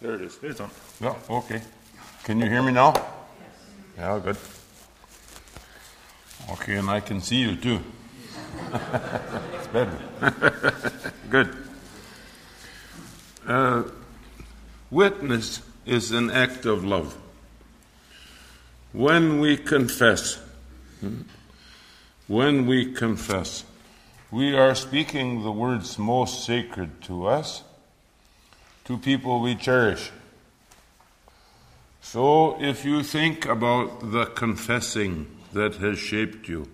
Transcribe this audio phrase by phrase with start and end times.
[0.00, 0.38] There it is.
[0.42, 0.70] It's on.
[1.00, 1.60] Yeah, okay.
[2.22, 2.94] Can you hear me now?
[3.96, 4.36] Yeah, good.
[6.52, 7.80] Okay, and I can see you too.
[9.54, 11.12] it's better.
[11.30, 11.56] good.
[13.46, 13.82] Uh,
[14.90, 17.16] witness is an act of love.
[18.92, 20.40] When we confess,
[21.00, 21.22] hmm,
[22.28, 23.64] when we confess,
[24.30, 27.62] we are speaking the words most sacred to us
[28.88, 30.10] to people we cherish.
[32.00, 36.70] So, if you think about the confessing that has shaped you,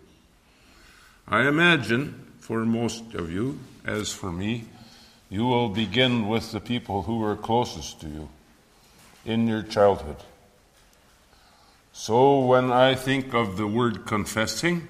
[1.27, 4.67] I imagine for most of you, as for me,
[5.29, 8.29] you will begin with the people who were closest to you
[9.25, 10.19] in your childhood.
[11.93, 14.87] So, when I think of the word confessing,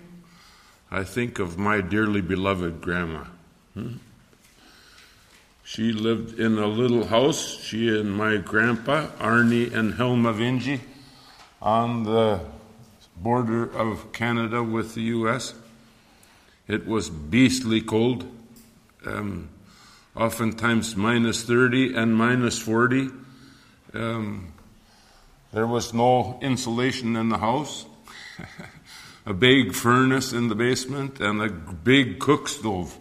[0.90, 3.24] I think of my dearly beloved grandma.
[3.72, 3.94] Hmm?
[5.66, 10.80] She lived in a little house, she and my grandpa, Arnie and Helma Vinji,
[11.62, 12.40] on the
[13.16, 15.54] border of Canada with the U.S.
[16.68, 18.26] It was beastly cold,
[19.06, 19.48] um,
[20.14, 23.08] oftentimes minus 30 and minus 40.
[23.94, 24.52] Um,
[25.54, 27.86] there was no insulation in the house,
[29.26, 32.98] a big furnace in the basement, and a big cook stove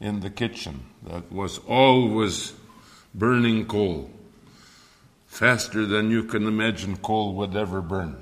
[0.00, 2.52] in the kitchen that was always
[3.14, 4.10] burning coal,
[5.26, 8.16] faster than you can imagine coal would ever burn.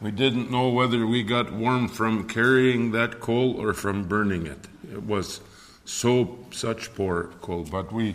[0.00, 4.68] We didn't know whether we got warm from carrying that coal or from burning it.
[4.92, 5.40] It was
[5.84, 8.14] so such poor coal, but we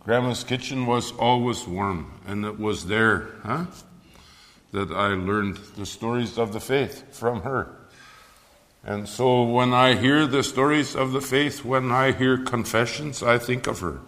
[0.00, 3.66] Grandma's kitchen was always warm, and it was there, huh?
[4.72, 7.76] That I learned the stories of the faith from her.
[8.84, 13.38] And so when I hear the stories of the faith, when I hear confessions, I
[13.38, 14.00] think of her.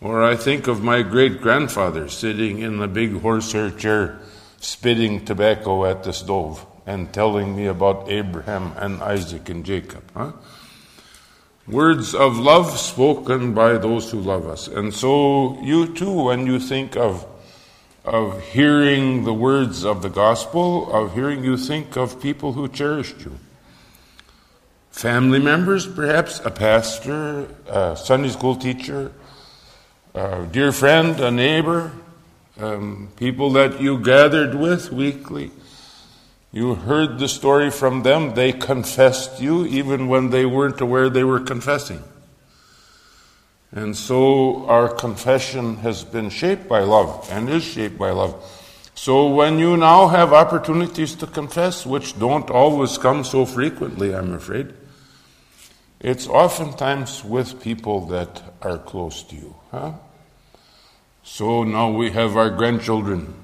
[0.00, 4.18] Or I think of my great grandfather sitting in the big horsehair chair,
[4.60, 10.04] spitting tobacco at the stove and telling me about Abraham and Isaac and Jacob.
[10.14, 10.32] Huh?
[11.66, 14.68] Words of love spoken by those who love us.
[14.68, 17.26] And so you too, when you think of
[18.06, 23.20] of hearing the words of the gospel, of hearing you think of people who cherished
[23.20, 23.36] you.
[24.92, 29.12] Family members, perhaps, a pastor, a Sunday school teacher,
[30.14, 31.90] a dear friend, a neighbor,
[32.58, 35.50] um, people that you gathered with weekly.
[36.52, 38.34] You heard the story from them.
[38.34, 42.02] They confessed you even when they weren't aware they were confessing.
[43.72, 48.34] And so our confession has been shaped by love and is shaped by love.
[48.94, 54.32] So when you now have opportunities to confess, which don't always come so frequently, I'm
[54.32, 54.72] afraid,
[56.00, 59.56] it's oftentimes with people that are close to you.
[59.70, 59.92] Huh?
[61.22, 63.34] So now we have our grandchildren.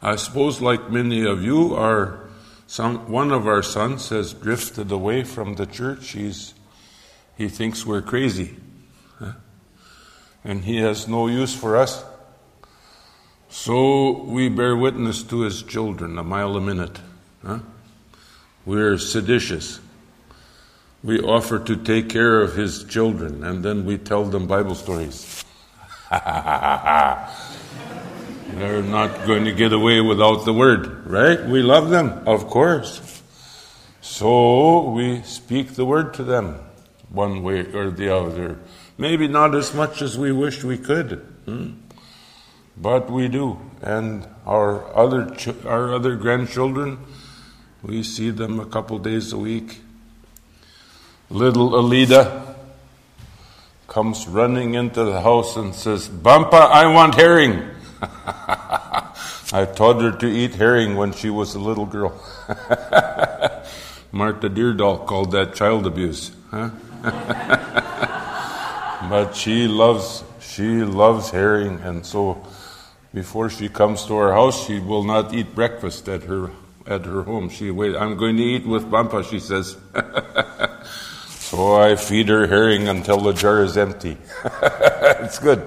[0.00, 2.28] I suppose, like many of you, our
[2.68, 6.10] some, one of our sons has drifted away from the church.
[6.10, 6.52] He's
[7.38, 8.56] he thinks we're crazy.
[10.44, 12.04] And he has no use for us.
[13.48, 16.98] So we bear witness to his children a mile a minute.
[17.46, 17.60] Huh?
[18.66, 19.78] We're seditious.
[21.04, 25.44] We offer to take care of his children, and then we tell them Bible stories.
[26.10, 26.22] They're
[28.82, 31.44] not going to get away without the word, right?
[31.46, 33.22] We love them, of course.
[34.00, 36.58] So we speak the word to them
[37.10, 38.58] one way or the other.
[38.96, 41.72] Maybe not as much as we wish we could, hmm?
[42.76, 43.58] but we do.
[43.82, 46.98] And our other ch- our other grandchildren,
[47.82, 49.80] we see them a couple days a week.
[51.30, 52.56] Little Alida
[53.86, 57.62] comes running into the house and says, "Bumpa, I want herring."
[59.50, 62.12] I taught her to eat herring when she was a little girl.
[64.12, 66.32] Martha Deerdahl called that child abuse.
[66.50, 66.70] Huh?
[69.08, 72.44] but she loves she loves herring, and so
[73.14, 76.50] before she comes to our house, she will not eat breakfast at her
[76.86, 77.48] at her home.
[77.48, 77.94] She wait.
[77.94, 79.76] I'm going to eat with Bampa, she says.
[81.28, 84.16] so I feed her herring until the jar is empty.
[85.22, 85.62] it's good.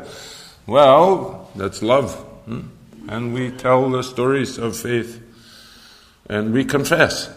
[0.67, 2.15] Well, that's love,
[2.45, 2.61] hmm?
[3.07, 5.21] and we tell the stories of faith,
[6.29, 7.29] and we confess.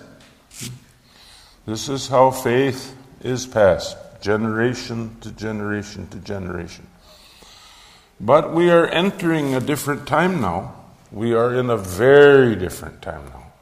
[1.66, 2.93] This is how faith
[3.24, 6.86] is passed, generation to generation to generation.
[8.20, 10.74] But we are entering a different time now.
[11.10, 13.52] We are in a very different time now.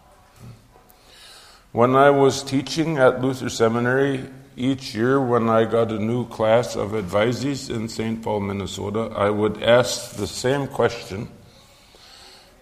[1.70, 6.76] When I was teaching at Luther Seminary each year when I got a new class
[6.76, 8.22] of advisees in St.
[8.22, 11.28] Paul, Minnesota, I would ask the same question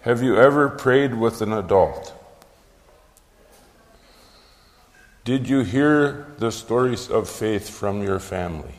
[0.01, 2.13] Have you ever prayed with an adult?
[5.23, 8.73] Did you hear the stories of faith from your family?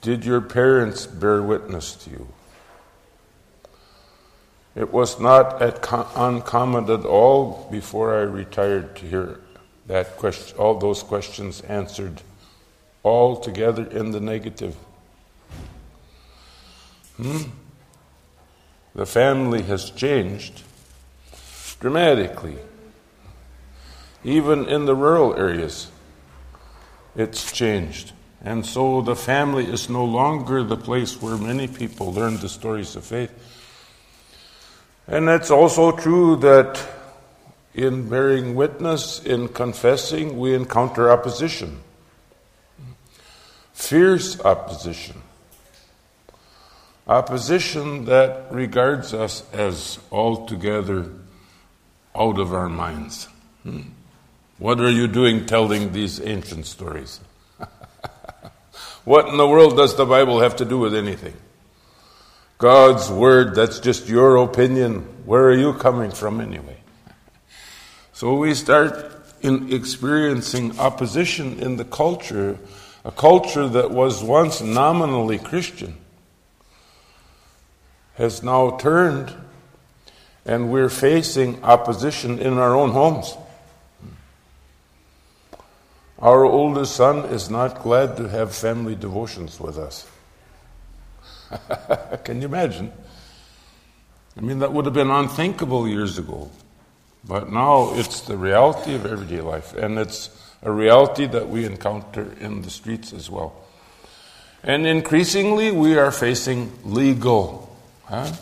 [0.00, 2.28] Did your parents bear witness to you?
[4.74, 5.60] It was not
[6.16, 9.40] uncommon at all before I retired to hear
[9.86, 12.22] that question, all those questions answered
[13.02, 14.76] all together in the negative.
[17.16, 17.42] Hmm?
[18.94, 20.62] The family has changed
[21.80, 22.58] dramatically.
[24.24, 25.90] Even in the rural areas,
[27.14, 28.12] it's changed.
[28.42, 32.94] And so the family is no longer the place where many people learn the stories
[32.96, 33.32] of faith.
[35.06, 36.80] And it's also true that
[37.74, 41.80] in bearing witness, in confessing, we encounter opposition.
[43.72, 45.22] Fierce opposition.
[47.06, 51.10] Opposition that regards us as altogether
[52.14, 53.26] out of our minds.
[53.62, 53.82] Hmm?
[54.58, 57.20] What are you doing telling these ancient stories?
[59.04, 61.34] what in the world does the Bible have to do with anything?
[62.58, 65.02] God's word, that's just your opinion.
[65.24, 66.76] Where are you coming from anyway?
[68.12, 72.58] So we start in experiencing opposition in the culture,
[73.04, 75.96] a culture that was once nominally Christian,
[78.14, 79.32] has now turned,
[80.44, 83.36] and we're facing opposition in our own homes.
[86.20, 90.06] Our oldest son is not glad to have family devotions with us.
[92.24, 92.92] Can you imagine?
[94.36, 96.50] I mean, that would have been unthinkable years ago.
[97.24, 100.30] But now it's the reality of everyday life, and it's
[100.62, 103.54] a reality that we encounter in the streets as well.
[104.62, 108.32] And increasingly, we are facing legal, huh?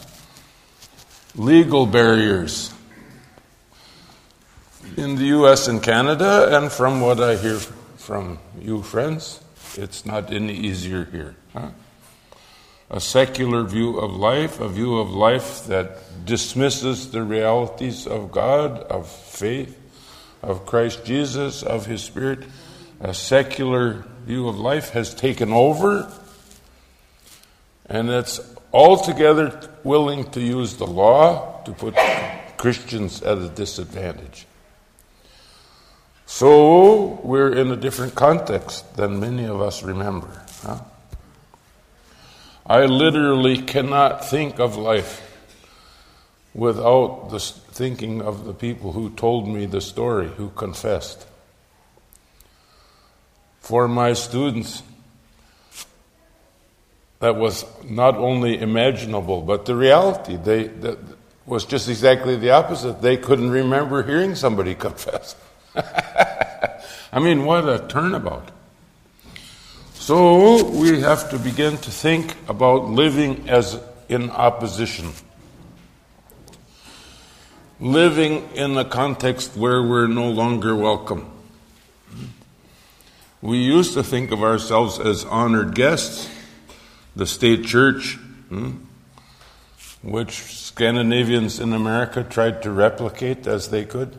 [1.35, 2.73] legal barriers
[4.97, 9.41] in the US and Canada, and from what I hear from you friends,
[9.77, 11.37] it's not any easier here.
[11.53, 11.69] Huh?
[12.89, 18.79] A secular view of life, a view of life that dismisses the realities of God,
[18.85, 19.79] of faith,
[20.43, 22.45] of Christ Jesus, of His Spirit,
[23.01, 26.11] a secular view of life has taken over,
[27.87, 28.41] and it's
[28.73, 31.95] altogether willing to use the law to put
[32.57, 34.47] Christians at a disadvantage.
[36.27, 40.43] So we're in a different context than many of us remember.
[40.63, 40.81] Huh?
[42.67, 45.23] I literally cannot think of life
[46.53, 51.27] without the thinking of the people who told me the story, who confessed.
[53.61, 54.83] For my students,
[57.21, 60.37] that was not only imaginable, but the reality.
[60.37, 60.99] They, that
[61.47, 63.01] was just exactly the opposite.
[63.01, 65.37] They couldn't remember hearing somebody confess.
[67.13, 68.51] I mean, what a turnabout.
[69.95, 75.13] So we have to begin to think about living as in opposition.
[77.81, 81.31] Living in a context where we're no longer welcome.
[83.43, 86.29] We used to think of ourselves as honored guests.
[87.15, 88.15] The state church,
[88.49, 88.73] hmm,
[90.03, 94.19] which Scandinavians in America tried to replicate as they could.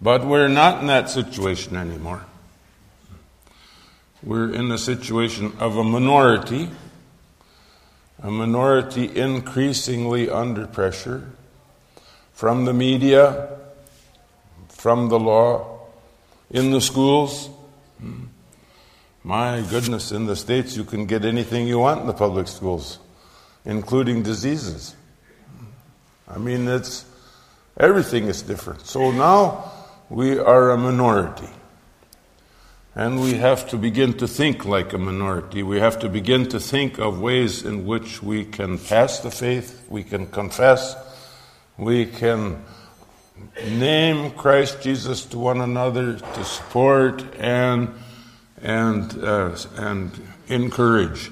[0.00, 2.24] But we're not in that situation anymore.
[4.22, 6.70] We're in the situation of a minority,
[8.22, 11.30] a minority increasingly under pressure
[12.32, 13.48] from the media,
[14.68, 15.80] from the law,
[16.50, 17.48] in the schools.
[19.24, 22.98] My goodness, in the States, you can get anything you want in the public schools,
[23.64, 24.94] including diseases.
[26.28, 27.04] I mean, it's
[27.76, 28.86] everything is different.
[28.86, 29.72] So now
[30.10, 31.48] we are a minority.
[32.94, 35.62] And we have to begin to think like a minority.
[35.62, 39.84] We have to begin to think of ways in which we can pass the faith,
[39.88, 40.96] we can confess,
[41.76, 42.64] we can
[43.64, 47.94] name Christ Jesus to one another, to support and
[48.60, 50.10] and uh, and
[50.48, 51.30] encourage.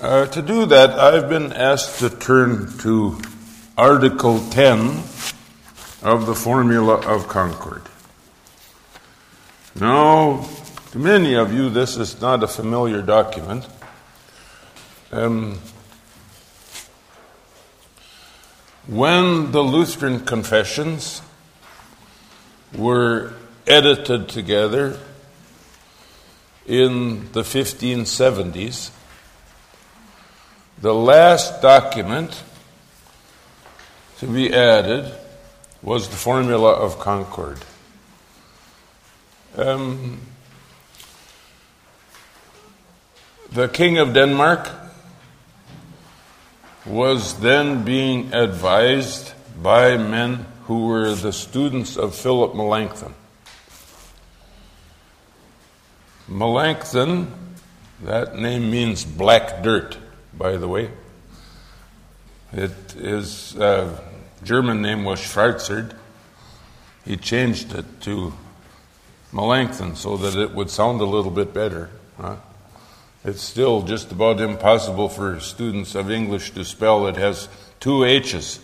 [0.00, 3.20] Uh, to do that, I've been asked to turn to
[3.76, 5.02] Article 10
[6.02, 7.82] of the formula of concord.
[9.74, 10.48] Now,
[10.92, 13.66] to many of you, this is not a familiar document.
[15.12, 15.58] Um,
[18.86, 21.22] when the Lutheran confessions
[22.76, 23.34] were
[23.66, 24.98] edited together
[26.66, 28.90] in the 1570s.
[30.80, 32.42] The last document
[34.18, 35.12] to be added
[35.82, 37.58] was the Formula of Concord.
[39.56, 40.20] Um,
[43.50, 44.70] the King of Denmark
[46.86, 49.32] was then being advised
[49.62, 53.14] by men who were the students of Philip Melanchthon.
[56.28, 57.32] Melanchthon,
[58.02, 59.98] that name means black dirt,
[60.32, 60.90] by the way.
[62.52, 64.00] It is uh,
[64.42, 65.94] German name was Schwarzerd.
[67.04, 68.32] He changed it to
[69.32, 71.90] Melanchthon so that it would sound a little bit better.
[72.18, 72.36] Huh?
[73.24, 77.06] It's still just about impossible for students of English to spell.
[77.06, 78.60] It has two H's.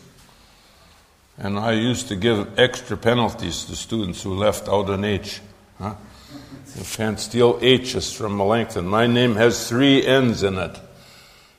[1.38, 5.40] And I used to give extra penalties to students who left out an H.
[5.78, 5.94] Huh?
[6.74, 8.86] You can't steal H's from Melanchthon.
[8.86, 10.78] My name has three N's in it.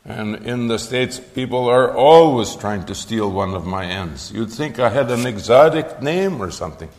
[0.07, 4.31] And in the States, people are always trying to steal one of my ends.
[4.31, 6.89] You'd think I had an exotic name or something.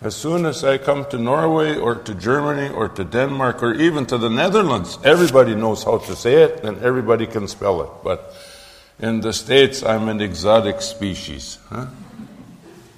[0.00, 4.06] As soon as I come to Norway or to Germany or to Denmark or even
[4.06, 7.90] to the Netherlands, everybody knows how to say it and everybody can spell it.
[8.04, 8.32] But
[9.00, 11.58] in the States, I'm an exotic species.
[11.68, 11.86] Huh?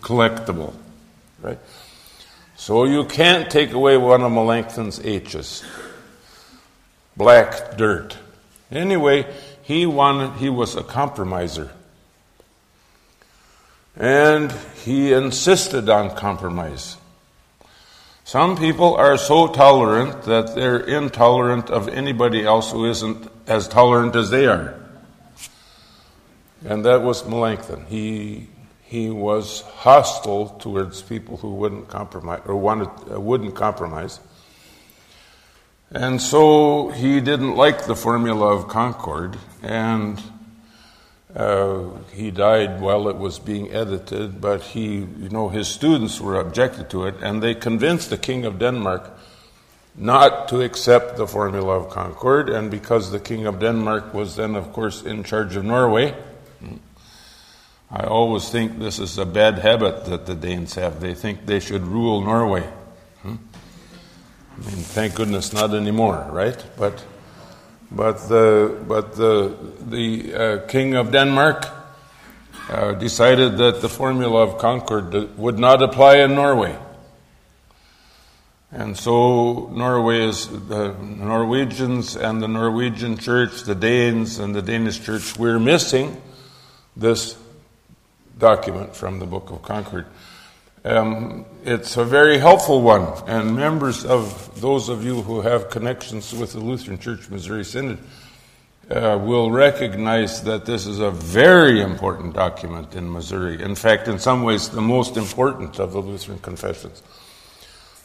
[0.09, 0.75] collectible,
[1.43, 1.59] right?
[2.57, 5.65] So you can't take away one of Melanchthon's H's.
[7.17, 8.17] Black dirt.
[8.71, 9.27] Anyway,
[9.63, 11.71] he wanted, he was a compromiser.
[13.97, 14.53] And
[14.85, 16.97] he insisted on compromise.
[18.25, 24.15] Some people are so tolerant that they're intolerant of anybody else who isn't as tolerant
[24.15, 24.75] as they are.
[26.65, 27.87] And that was Melanchthon.
[27.87, 28.49] He
[28.83, 34.21] he was hostile towards people who wouldn't compromise or wanted uh, wouldn't compromise.
[35.91, 40.23] And so he didn't like the formula of Concord, and
[41.35, 44.39] uh, he died while it was being edited.
[44.41, 48.45] But he, you know, his students were objected to it, and they convinced the king
[48.45, 49.11] of Denmark
[49.97, 52.51] not to accept the formula of Concord.
[52.51, 56.15] And because the king of Denmark was then, of course, in charge of Norway,
[57.91, 61.01] I always think this is a bad habit that the Danes have.
[61.01, 62.63] They think they should rule Norway.
[63.23, 63.37] Hmm?
[64.59, 66.63] I mean, thank goodness not anymore, right?
[66.77, 67.05] But,
[67.93, 71.69] but the, but the, the uh, king of Denmark
[72.69, 76.77] uh, decided that the formula of Concord would not apply in Norway.
[78.73, 85.03] And so Norway is the Norwegians and the Norwegian church, the Danes and the Danish
[85.03, 86.21] church, we're missing
[86.97, 87.39] this
[88.39, 90.07] document from the Book of Concord.
[90.89, 96.33] Um, it's a very helpful one, and members of those of you who have connections
[96.33, 97.99] with the Lutheran Church Missouri Synod
[98.91, 103.61] uh, will recognize that this is a very important document in Missouri.
[103.61, 107.03] In fact, in some ways, the most important of the Lutheran confessions.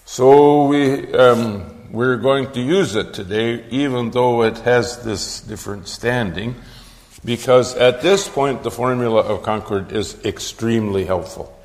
[0.03, 5.87] So we um, we're going to use it today, even though it has this different
[5.87, 6.55] standing
[7.23, 11.57] because at this point the formula of Concord is extremely helpful.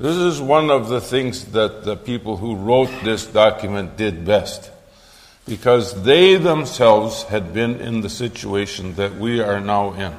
[0.00, 4.70] This is one of the things that the people who wrote this document did best,
[5.46, 10.14] because they themselves had been in the situation that we are now in.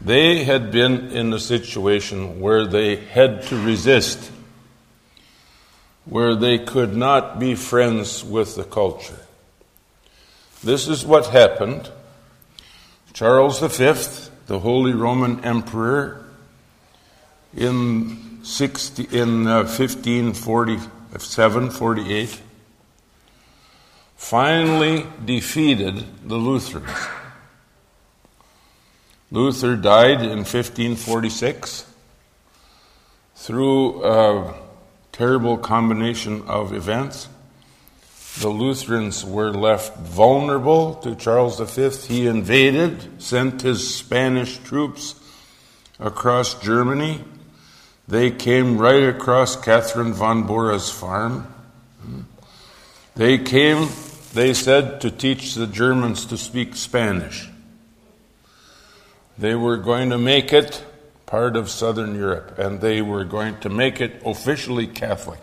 [0.00, 4.30] They had been in a situation where they had to resist,
[6.04, 9.26] where they could not be friends with the culture.
[10.62, 11.90] This is what happened
[13.12, 13.92] Charles V,
[14.46, 16.24] the Holy Roman Emperor,
[17.56, 22.40] in, 60, in uh, 1547 48,
[24.16, 26.90] finally defeated the Lutherans.
[29.30, 31.86] Luther died in 1546
[33.34, 34.54] through a
[35.12, 37.28] terrible combination of events
[38.40, 41.90] the Lutherans were left vulnerable to Charles V.
[42.12, 45.14] He invaded, sent his Spanish troops
[46.00, 47.22] across Germany.
[48.08, 51.46] They came right across Catherine von Bora's farm.
[53.14, 53.88] They came,
[54.32, 57.48] they said, to teach the Germans to speak Spanish.
[59.38, 60.84] They were going to make it
[61.26, 65.40] part of Southern Europe, and they were going to make it officially Catholic.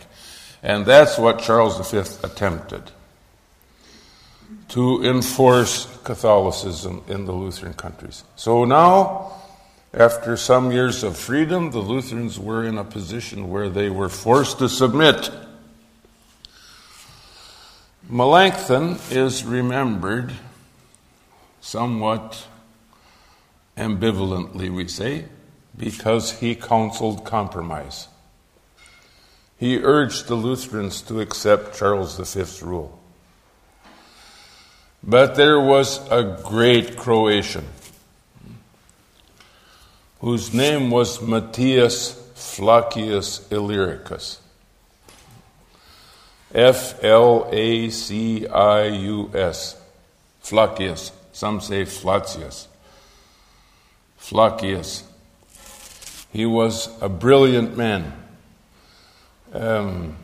[0.61, 2.91] And that's what Charles V attempted
[4.69, 8.23] to enforce Catholicism in the Lutheran countries.
[8.35, 9.38] So now
[9.93, 14.59] After some years of freedom, the Lutherans were in a position where they were forced
[14.59, 15.31] to submit.
[18.07, 20.31] Melanchthon is remembered
[21.59, 22.47] somewhat
[23.77, 25.25] ambivalently, we say,
[25.75, 28.07] because he counseled compromise.
[29.57, 32.99] He urged the Lutherans to accept Charles V's rule.
[35.01, 37.65] But there was a great Croatian
[40.19, 44.41] whose name was Matthias Flacius Illyricus.
[46.53, 49.79] F L A C I U S.
[50.39, 51.11] Flacius.
[51.31, 52.67] Some say Flacius.
[54.17, 55.03] Flacius.
[56.31, 58.13] He was a brilliant man.
[59.53, 60.15] Um,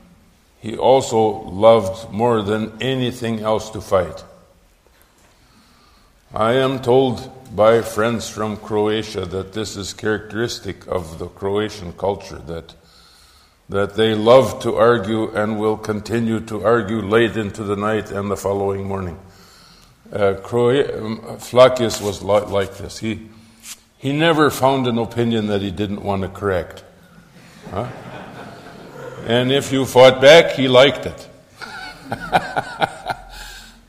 [0.59, 4.23] he also loved more than anything else to fight.
[6.35, 12.39] I am told by friends from Croatia that this is characteristic of the Croatian culture
[12.47, 12.73] that
[13.69, 18.29] that they love to argue and will continue to argue late into the night and
[18.29, 19.17] the following morning.
[20.13, 22.99] Uh, um, Flacius was like this.
[22.99, 23.27] He,
[23.97, 26.83] he never found an opinion that he didn't want to correct.
[27.71, 27.87] Huh?
[29.25, 31.29] And if you fought back, he liked it.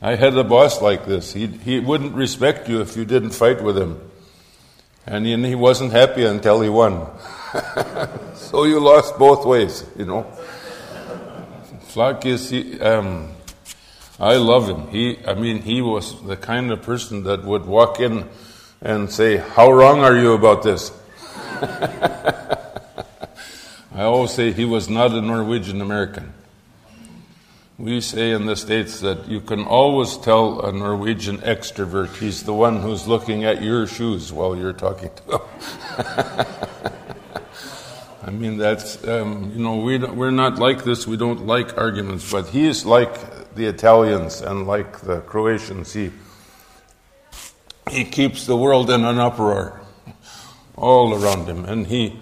[0.07, 1.33] I had a boss like this.
[1.33, 4.01] He, he wouldn't respect you if you didn't fight with him.
[5.05, 7.09] And he, wasn't happy until he won.
[8.37, 10.23] so you lost both ways, you know.
[11.89, 13.33] Flacius, he, um,
[14.21, 14.87] I love him.
[14.91, 18.29] He, I mean, he was the kind of person that would walk in
[18.81, 20.93] and say, How wrong are you about this?
[23.93, 26.33] I always say he was not a Norwegian American.
[27.78, 32.16] We say in the States that you can always tell a Norwegian extrovert.
[32.16, 36.47] He's the one who's looking at your shoes while you're talking to him.
[38.23, 41.06] I mean, that's, um, you know, we we're not like this.
[41.06, 45.92] We don't like arguments, but he is like the Italians and like the Croatians.
[45.92, 46.12] He,
[47.90, 49.83] he keeps the world in an uproar
[50.77, 51.66] all around him.
[51.66, 52.18] And he,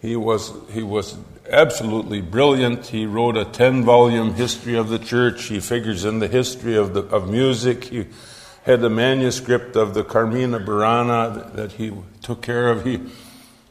[0.00, 1.18] he, was, he was
[1.50, 2.86] absolutely brilliant.
[2.86, 5.44] He wrote a 10 volume history of the church.
[5.44, 7.84] He figures in the history of, the, of music.
[7.84, 8.06] He
[8.64, 12.84] had a manuscript of the Carmina Burana that he took care of.
[12.84, 13.00] He,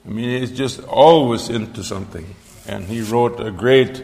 [0.05, 2.35] I mean, he's just always into something.
[2.67, 4.03] And he wrote a great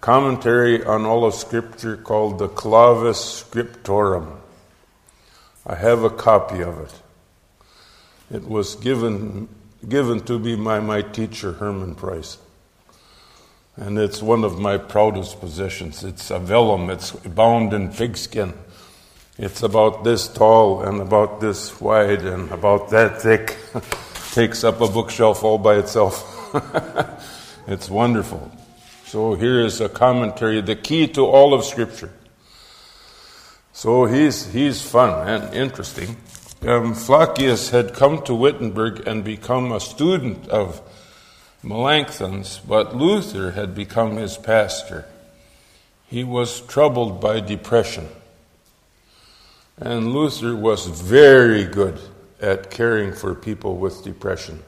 [0.00, 4.38] commentary on all of Scripture called the Clavis Scriptorum.
[5.66, 8.36] I have a copy of it.
[8.36, 9.48] It was given,
[9.88, 12.38] given to me by my teacher, Herman Preus.
[13.76, 16.04] And it's one of my proudest possessions.
[16.04, 18.54] It's a vellum, it's bound in pigskin.
[19.36, 23.56] It's about this tall and about this wide and about that thick.
[24.32, 26.54] Takes up a bookshelf all by itself.
[27.66, 28.50] it's wonderful.
[29.06, 32.12] So here is a commentary, the key to all of Scripture.
[33.72, 36.16] So he's, he's fun and interesting.
[36.62, 40.80] Um, had come to Wittenberg and become a student of
[41.64, 45.06] Melanchthon's, but Luther had become his pastor.
[46.06, 48.08] He was troubled by depression.
[49.78, 51.98] And Luther was very good
[52.40, 54.62] at caring for people with depression.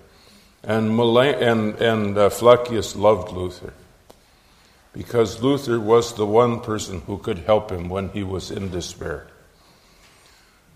[0.64, 3.72] And, Melanch- and, and uh, Flacius loved Luther
[4.92, 9.26] because Luther was the one person who could help him when he was in despair.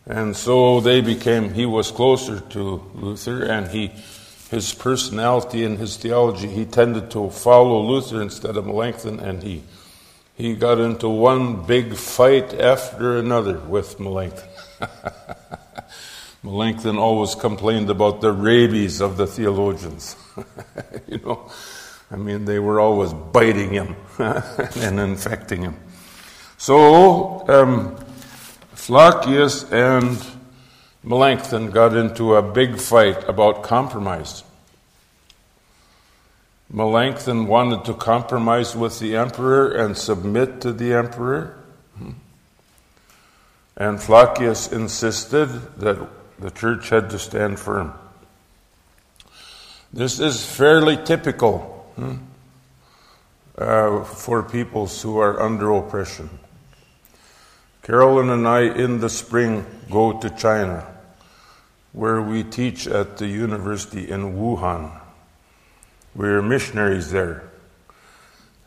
[0.06, 3.92] And so they became, he was closer to Luther and he
[4.50, 9.62] his personality and his theology, he tended to follow Luther instead of Melanchthon, and he,
[10.34, 14.48] he got into one big fight after another with Melanchthon.
[16.42, 20.16] Melanchthon always complained about the rabies of the theologians.
[21.06, 21.48] you know,
[22.10, 25.76] I mean, they were always biting him and infecting him.
[26.58, 27.96] So, um,
[28.74, 30.18] Flacius and
[31.02, 34.44] Melanchthon got into a big fight about compromise.
[36.68, 41.56] Melanchthon wanted to compromise with the emperor and submit to the emperor.
[43.76, 46.06] And Flacius insisted that
[46.38, 47.94] the church had to stand firm.
[49.92, 51.60] This is fairly typical
[51.96, 52.16] hmm,
[53.56, 56.30] uh, for peoples who are under oppression.
[57.82, 60.86] Carolyn and I, in the spring, go to China,
[61.92, 65.00] where we teach at the university in Wuhan.
[66.14, 67.44] We're missionaries there.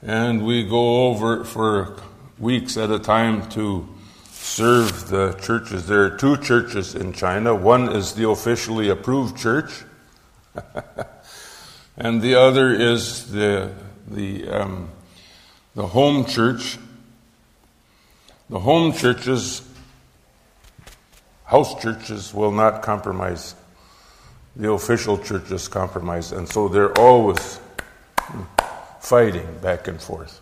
[0.01, 1.97] And we go over for
[2.39, 3.87] weeks at a time to
[4.31, 5.87] serve the churches.
[5.87, 7.55] There are two churches in China.
[7.55, 9.83] One is the officially approved church,
[11.97, 13.71] and the other is the,
[14.07, 14.89] the, um,
[15.75, 16.77] the home church.
[18.53, 19.67] The home churches,
[21.43, 23.55] house churches, will not compromise.
[24.55, 27.59] The official churches compromise, and so they're always
[28.99, 30.39] fighting back and forth.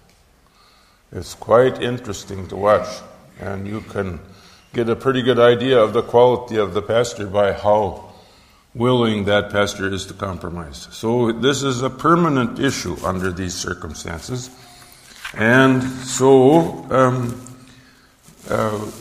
[1.13, 2.89] It's quite interesting to watch,
[3.39, 4.19] and you can
[4.73, 8.11] get a pretty good idea of the quality of the pastor by how
[8.75, 10.89] willing that pastor is to compromise.
[10.91, 14.49] So, this is a permanent issue under these circumstances.
[15.33, 17.50] And so, um,
[18.51, 18.91] uh,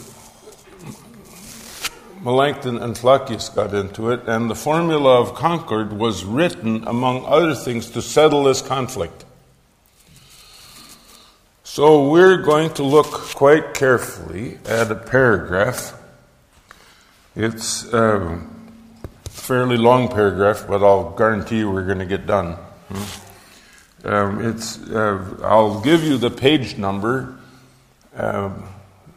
[2.22, 7.54] Melanchthon and Flacius got into it, and the formula of Concord was written, among other
[7.54, 9.24] things, to settle this conflict.
[11.64, 15.94] So we're going to look quite carefully at a paragraph.
[17.34, 18.40] It's a
[19.24, 22.56] fairly long paragraph, but I'll guarantee you we're going to get done.
[24.04, 27.38] Um, it's, uh, I'll give you the page number
[28.14, 28.64] um,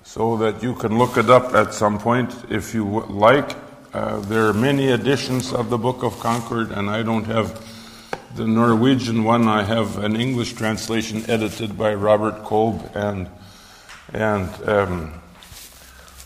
[0.04, 3.56] so that you can look it up at some point if you like.
[3.94, 7.62] Uh, there are many editions of the Book of Concord, and I don't have
[8.36, 13.30] the Norwegian one, I have an English translation edited by Robert Kolb and,
[14.12, 15.22] and um,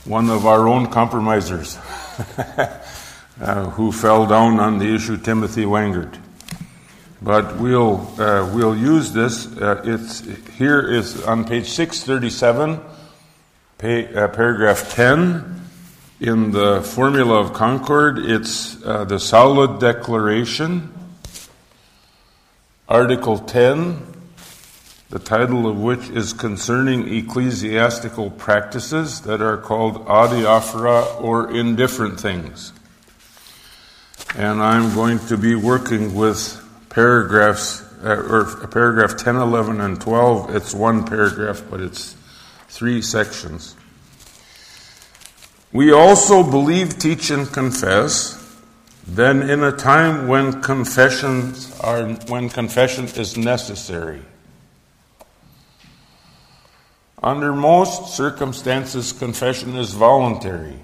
[0.06, 1.78] one of our own compromisers
[3.42, 6.18] uh, who fell down on the issue, Timothy Wengert.
[7.22, 9.46] But we'll, uh, we'll use this.
[9.58, 10.22] Uh, it's,
[10.58, 12.80] here is on page 637,
[13.78, 15.54] pay, uh, paragraph 10.
[16.20, 20.92] In the Formula of Concord, it's uh, the solid declaration
[22.90, 24.02] Article 10,
[25.10, 32.74] the title of which is Concerning Ecclesiastical Practices that are called adiaphora or indifferent things.
[34.36, 40.56] And I'm going to be working with paragraphs, uh, or paragraph 10, 11, and 12.
[40.56, 42.17] It's one paragraph, but it's
[42.78, 43.76] three sections.
[45.74, 48.38] We also believe, teach, and confess
[49.08, 54.22] then in a time when confessions are when confession is necessary.
[57.24, 60.76] Under most circumstances confession is voluntary.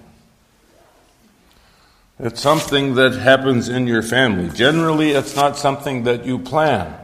[2.17, 4.49] It's something that happens in your family.
[4.49, 6.95] Generally it's not something that you plan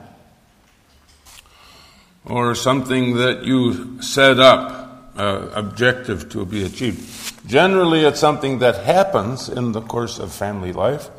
[2.26, 4.79] or something that you set up
[5.20, 10.72] uh, objective to be achieved Generally, it's something that happens in the course of family
[10.72, 11.10] life.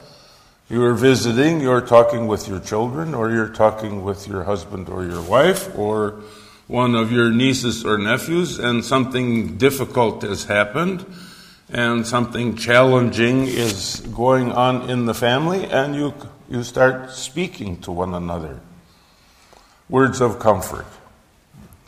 [0.69, 5.05] You are visiting, you're talking with your children, or you're talking with your husband or
[5.05, 6.21] your wife, or
[6.69, 11.05] one of your nieces or nephews, and something difficult has happened,
[11.69, 16.15] and something challenging is going on in the family, and you,
[16.49, 18.61] you start speaking to one another.
[19.89, 20.87] Words of comfort,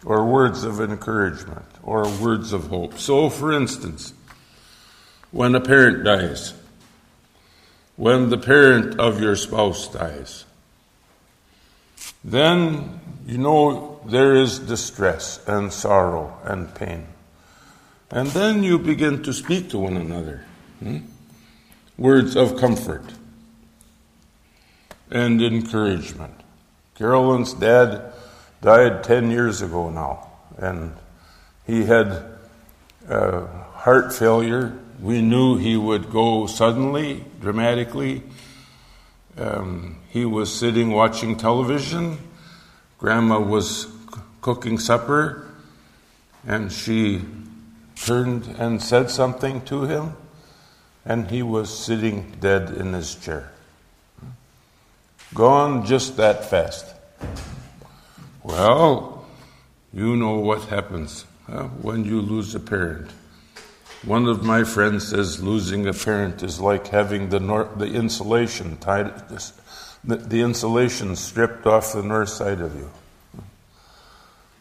[0.05, 2.99] or words of encouragement, or words of hope.
[2.99, 4.13] So, for instance,
[5.31, 6.55] when a parent dies,
[7.97, 10.45] when the parent of your spouse dies,
[12.25, 17.07] then you know there is distress and sorrow and pain.
[18.11, 20.45] And then you begin to speak to one another.
[20.81, 20.99] Hmm?
[21.97, 23.05] Words of comfort
[25.11, 26.35] and encouragement.
[26.95, 28.13] Carolyn's dad
[28.63, 30.97] died 10 years ago now, and
[31.67, 32.25] he had
[33.09, 38.23] uh, heart failure we knew he would go suddenly, dramatically.
[39.37, 42.19] Um, he was sitting watching television.
[42.99, 45.49] Grandma was c- cooking supper,
[46.47, 47.23] and she
[47.97, 50.13] turned and said something to him,
[51.05, 53.51] and he was sitting dead in his chair.
[55.35, 56.95] Gone just that fast.
[58.45, 59.25] Well,
[59.93, 63.11] you know what happens huh, when you lose a parent.
[64.05, 68.79] One of my friends says losing a parent is like having the, nor- the insulation
[68.79, 69.17] tied,
[70.03, 72.91] the, the insulation stripped off the north side of you.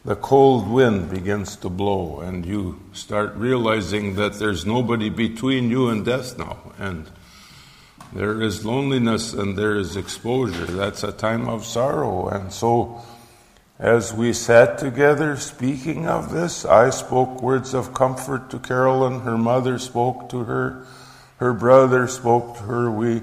[0.04, 5.88] The cold wind begins to blow, and you start realizing that there's nobody between you
[5.88, 6.58] and death now.
[6.78, 7.08] And
[8.12, 10.66] there is loneliness and there is exposure.
[10.66, 12.28] That's a time of sorrow.
[12.28, 13.00] And so,
[13.78, 19.20] as we sat together speaking of this, I spoke words of comfort to Carolyn.
[19.20, 20.86] Her mother spoke to her.
[21.38, 22.90] Her brother spoke to her.
[22.90, 23.22] We,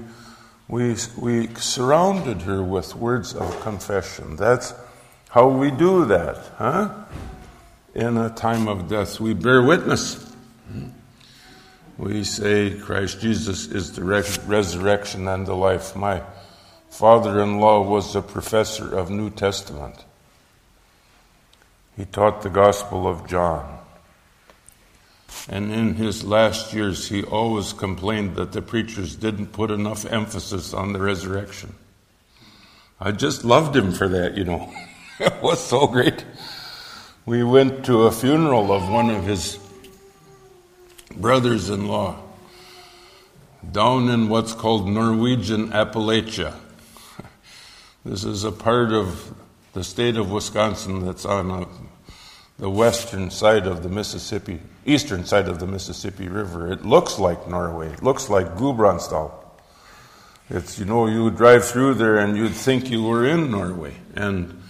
[0.68, 4.36] we, we surrounded her with words of confession.
[4.36, 4.74] That's
[5.30, 6.94] how we do that, huh?
[7.94, 10.30] In a time of death, we bear witness.
[11.96, 15.94] We say Christ Jesus is the resurrection and the life.
[15.94, 16.22] My
[16.88, 20.04] father in law was a professor of New Testament.
[21.96, 23.78] He taught the Gospel of John.
[25.48, 30.74] And in his last years, he always complained that the preachers didn't put enough emphasis
[30.74, 31.74] on the resurrection.
[33.00, 34.72] I just loved him for that, you know.
[35.18, 36.24] it was so great.
[37.26, 39.58] We went to a funeral of one of his
[41.16, 42.16] brothers in law
[43.72, 46.54] down in what's called Norwegian Appalachia.
[48.02, 49.34] This is a part of
[49.72, 51.66] the state of Wisconsin that's on a,
[52.58, 56.72] the western side of the Mississippi, eastern side of the Mississippi River.
[56.72, 57.88] It looks like Norway.
[57.88, 59.32] It looks like Gudbrandsdal.
[60.50, 63.94] It's, you know, you drive through there and you'd think you were in Norway.
[64.16, 64.60] And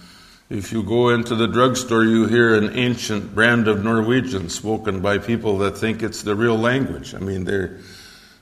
[0.49, 5.17] if you go into the drugstore, you hear an ancient brand of Norwegian spoken by
[5.17, 7.15] people that think it's the real language.
[7.15, 7.79] I mean, they're,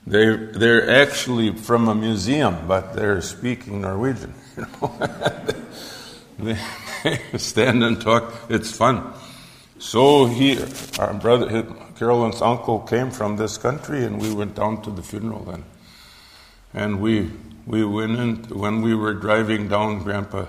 [0.05, 4.33] they're, they're actually from a museum, but they're speaking Norwegian.
[4.57, 5.58] You know?
[6.45, 6.57] They
[7.37, 8.33] stand and talk.
[8.49, 9.13] It's fun.
[9.79, 10.59] So he,
[10.99, 11.63] our brother,
[11.95, 15.63] Carolyn's uncle came from this country, and we went down to the funeral then.
[16.73, 17.31] And we
[17.65, 20.03] we went in when we were driving down.
[20.03, 20.45] Grandpa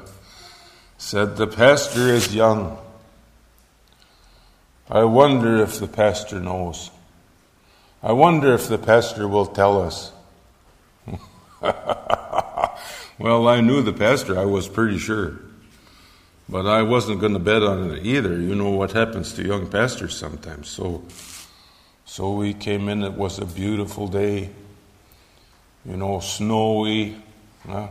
[0.99, 2.79] said, "The pastor is young.
[4.91, 6.91] I wonder if the pastor knows.
[8.03, 10.13] I wonder if the pastor will tell us."
[13.19, 14.39] well, I knew the pastor.
[14.39, 15.39] I was pretty sure.
[16.51, 18.41] But I wasn't going to bet on it either.
[18.41, 20.69] You know what happens to young pastors sometimes.
[20.69, 21.05] So,
[22.05, 23.05] so we came in.
[23.05, 24.51] It was a beautiful day.
[25.85, 27.23] You know, snowy,
[27.69, 27.87] uh,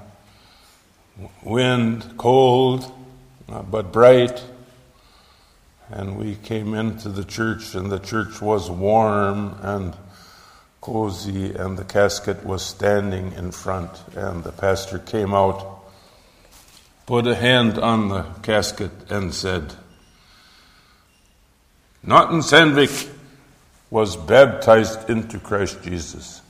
[1.41, 2.91] wind, cold,
[3.48, 4.43] uh, but bright.
[5.89, 9.95] And we came into the church, and the church was warm and
[10.82, 15.78] cozy, and the casket was standing in front, and the pastor came out
[17.10, 19.74] put a hand on the casket and said,
[22.04, 23.10] Naughton Sandvik
[23.89, 26.43] was baptized into Christ Jesus.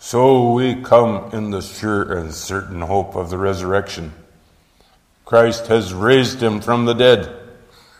[0.00, 4.12] So we come in the sure and certain hope of the resurrection.
[5.24, 7.32] Christ has raised him from the dead.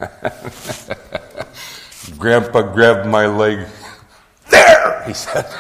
[2.18, 3.68] Grandpa grabbed my leg.
[4.50, 5.46] There, he said.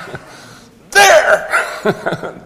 [0.90, 2.42] There!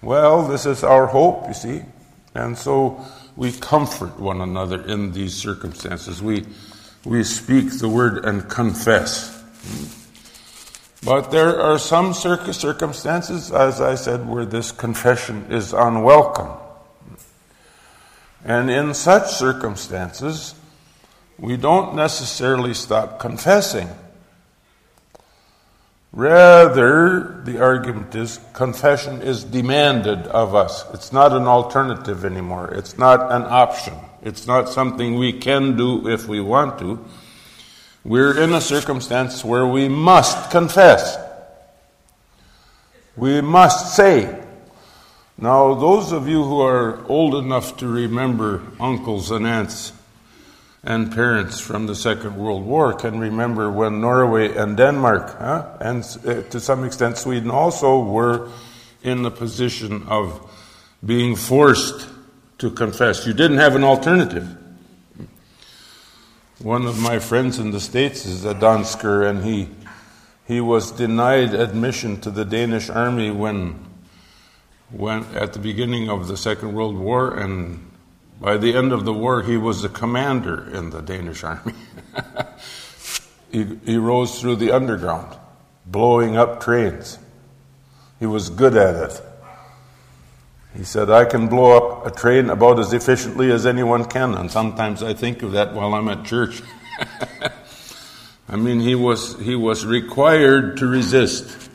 [0.00, 1.82] Well, this is our hope, you see.
[2.34, 3.04] And so
[3.36, 6.22] we comfort one another in these circumstances.
[6.22, 6.46] We,
[7.04, 9.34] we speak the word and confess.
[11.04, 16.56] But there are some circumstances, as I said, where this confession is unwelcome.
[18.44, 20.54] And in such circumstances,
[21.38, 23.88] we don't necessarily stop confessing.
[26.12, 30.84] Rather, the argument is confession is demanded of us.
[30.94, 32.72] It's not an alternative anymore.
[32.72, 33.94] It's not an option.
[34.22, 37.04] It's not something we can do if we want to.
[38.04, 41.18] We're in a circumstance where we must confess.
[43.16, 44.44] We must say.
[45.36, 49.92] Now, those of you who are old enough to remember uncles and aunts
[50.84, 56.04] and parents from the Second World War can remember when Norway and Denmark, huh, and
[56.26, 58.48] uh, to some extent Sweden also, were
[59.02, 60.50] in the position of
[61.04, 62.08] being forced
[62.58, 63.26] to confess.
[63.26, 64.56] You didn't have an alternative.
[66.60, 69.68] One of my friends in the States is a Dansker, and he,
[70.46, 73.78] he was denied admission to the Danish army when,
[74.90, 77.87] when, at the beginning of the Second World War, and
[78.40, 81.74] by the end of the war, he was a commander in the Danish army.
[83.50, 85.36] he, he rose through the underground,
[85.86, 87.18] blowing up trains.
[88.20, 89.22] He was good at it.
[90.76, 94.50] He said, I can blow up a train about as efficiently as anyone can, and
[94.50, 96.62] sometimes I think of that while I'm at church.
[98.48, 101.68] I mean, he was, he was required to resist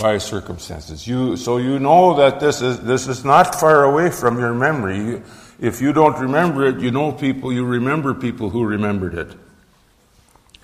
[0.00, 1.06] by circumstances.
[1.06, 5.22] You, so you know that this is, this is not far away from your memory.
[5.60, 9.36] if you don't remember it, you know people, you remember people who remembered it.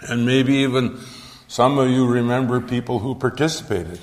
[0.09, 0.99] And maybe even
[1.49, 4.01] some of you remember people who participated,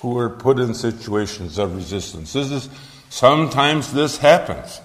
[0.00, 2.32] who were put in situations of resistance.
[2.32, 2.68] This is,
[3.08, 4.80] sometimes this happens.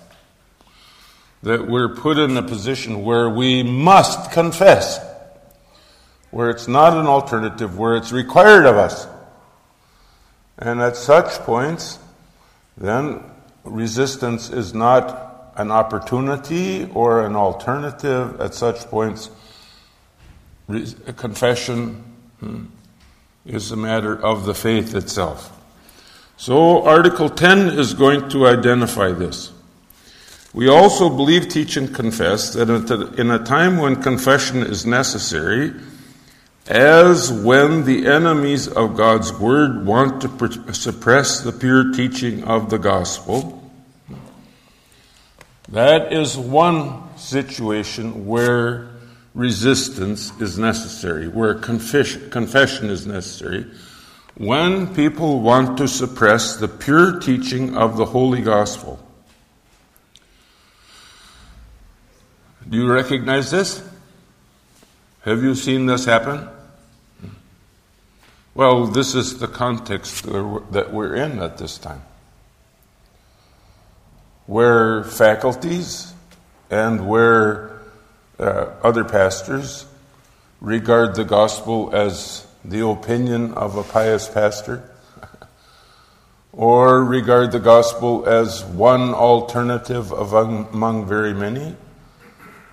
[1.43, 4.99] That we're put in a position where we must confess,
[6.32, 9.08] where it's not an alternative, where it's required of us.
[10.59, 11.99] And at such points,
[12.77, 13.23] then
[13.63, 18.39] resistance is not an opportunity or an alternative.
[18.41, 19.29] At such points,
[21.15, 22.03] confession
[22.39, 22.65] hmm,
[23.45, 25.55] is a matter of the faith itself.
[26.35, 29.51] So, Article 10 is going to identify this.
[30.53, 32.69] We also believe, teach, and confess that
[33.17, 35.73] in a time when confession is necessary,
[36.69, 42.77] as when the enemies of God's word want to suppress the pure teaching of the
[42.77, 43.71] gospel,
[45.69, 48.88] that is one situation where
[49.34, 53.65] resistance is necessary, where confession, confession is necessary,
[54.36, 59.03] when people want to suppress the pure teaching of the Holy Gospel.
[62.67, 63.84] Do you recognize this?
[65.21, 66.47] Have you seen this happen?
[68.59, 72.01] Well, this is the context that we're in at this time.
[74.47, 76.13] Where faculties
[76.69, 77.79] and where
[78.37, 79.85] uh, other pastors
[80.59, 84.83] regard the gospel as the opinion of a pious pastor,
[86.51, 91.77] or regard the gospel as one alternative among very many,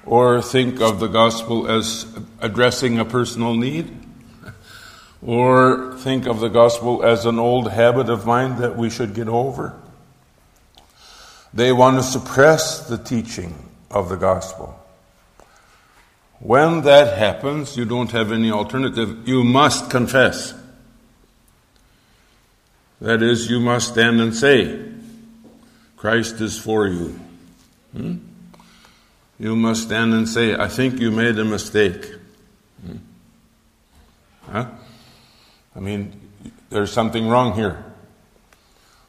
[0.04, 2.06] or think of the gospel as
[2.40, 4.05] addressing a personal need,
[5.26, 9.26] or think of the gospel as an old habit of mine that we should get
[9.26, 9.74] over.
[11.52, 14.78] They want to suppress the teaching of the gospel.
[16.38, 19.26] When that happens, you don't have any alternative.
[19.26, 20.54] You must confess.
[23.00, 24.92] That is, you must stand and say,
[25.96, 27.18] Christ is for you.
[27.92, 28.16] Hmm?
[29.38, 32.12] You must stand and say, I think you made a mistake.
[32.84, 32.96] Hmm?
[34.50, 34.66] Huh?
[35.76, 36.20] I mean,
[36.70, 37.84] there's something wrong here.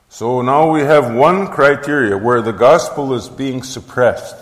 [0.10, 4.36] So now we have one criteria where the gospel is being suppressed.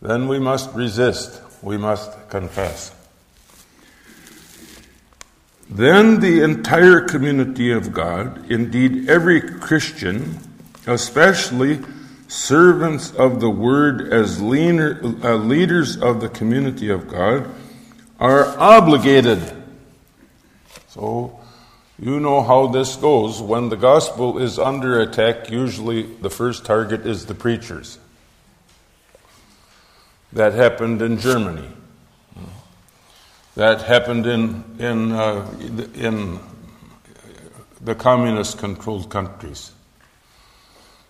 [0.00, 2.94] Then we must resist, we must confess.
[5.68, 10.38] Then the entire community of God, indeed every Christian,
[10.86, 11.80] especially
[12.28, 17.48] servants of the word as leaner, uh, leaders of the community of God,
[18.20, 19.55] are obligated.
[20.96, 21.38] So
[21.98, 23.40] you know how this goes.
[23.40, 27.98] When the gospel is under attack, usually the first target is the preachers.
[30.32, 31.68] That happened in Germany.
[33.56, 35.50] That happened in, in, uh,
[35.94, 36.38] in
[37.80, 39.72] the communist controlled countries.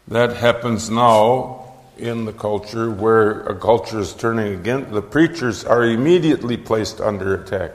[0.08, 5.84] That happens now in the culture where a culture is turning against the preachers are
[5.84, 7.72] immediately placed under attack.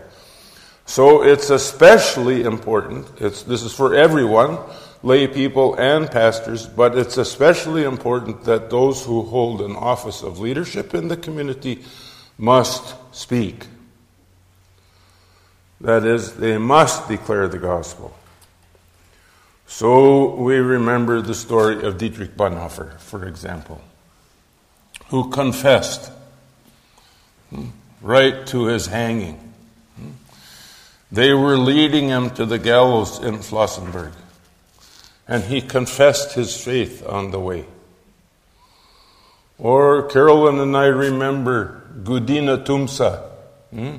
[0.86, 3.08] So it's especially important.
[3.20, 4.58] It's, this is for everyone,
[5.04, 10.40] lay people and pastors, but it's especially important that those who hold an office of
[10.40, 11.84] leadership in the community
[12.38, 13.68] must speak.
[15.80, 18.14] That is, they must declare the gospel.
[19.66, 23.82] So we remember the story of Dietrich Bonhoeffer, for example,
[25.08, 26.12] who confessed
[27.50, 27.70] hmm,
[28.02, 29.41] right to his hanging
[31.12, 34.14] they were leading him to the gallows in Flossenburg,
[35.28, 37.66] and he confessed his faith on the way.
[39.58, 43.30] Or Carolyn and I remember Gudina Tumsa,
[43.70, 43.98] hmm,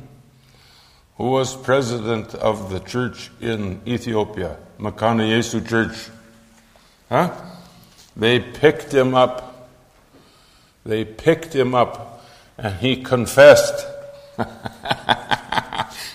[1.18, 6.10] who was president of the church in Ethiopia, Mekane Yesus Church.
[7.08, 7.30] Huh?
[8.16, 9.70] They picked him up.
[10.84, 12.24] They picked him up,
[12.58, 13.86] and he confessed.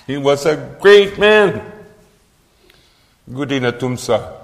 [0.07, 1.61] He was a great man.
[3.29, 4.35] Gudina Tumsa.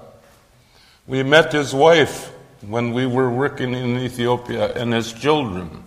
[1.06, 5.82] We met his wife when we were working in Ethiopia and his children.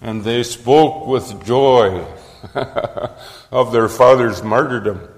[0.00, 2.06] And they spoke with joy
[3.50, 5.08] of their father's martyrdom.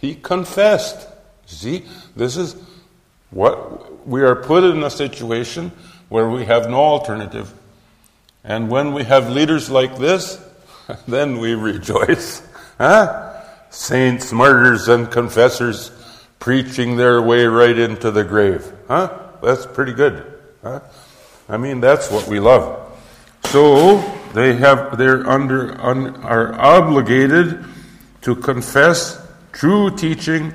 [0.00, 1.08] He confessed.
[1.46, 2.54] See, this is
[3.30, 5.72] what we are put in a situation
[6.08, 7.52] where we have no alternative.
[8.44, 10.40] And when we have leaders like this,
[11.08, 12.46] then we rejoice.
[12.78, 13.42] Huh?
[13.70, 15.90] Saints, martyrs, and confessors
[16.38, 18.70] preaching their way right into the grave.
[18.88, 19.18] Huh?
[19.42, 20.40] That's pretty good.
[20.62, 20.80] Huh?
[21.48, 22.80] I mean, that's what we love.
[23.44, 23.98] So
[24.32, 27.64] they have they're under un, are obligated
[28.22, 29.20] to confess
[29.52, 30.52] true teaching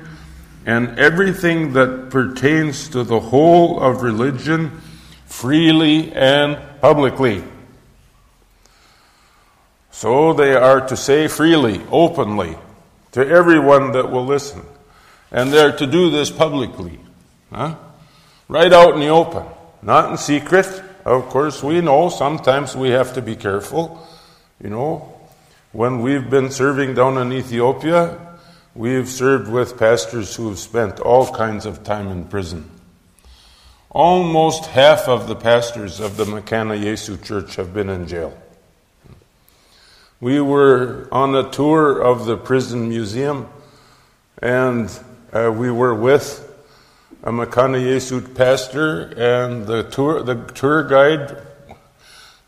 [0.66, 4.80] and everything that pertains to the whole of religion
[5.26, 7.42] freely and publicly.
[10.00, 12.56] So they are to say freely, openly,
[13.12, 14.62] to everyone that will listen.
[15.30, 16.98] And they're to do this publicly.
[17.52, 17.74] Huh?
[18.48, 19.44] Right out in the open,
[19.82, 20.64] not in secret.
[21.04, 24.08] Of course, we know sometimes we have to be careful.
[24.58, 25.12] You know,
[25.72, 28.38] when we've been serving down in Ethiopia,
[28.74, 32.70] we've served with pastors who have spent all kinds of time in prison.
[33.90, 38.34] Almost half of the pastors of the Mekane Yesus Church have been in jail.
[40.22, 43.48] We were on a tour of the prison museum,
[44.42, 44.90] and
[45.32, 46.46] uh, we were with
[47.22, 51.38] a Mekane Yesus pastor, and the tour, the tour guide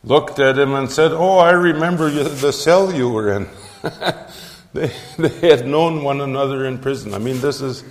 [0.04, 3.48] looked at him and said, Oh, I remember the cell you were in.
[4.74, 7.14] they, they had known one another in prison.
[7.14, 7.84] I mean, this is,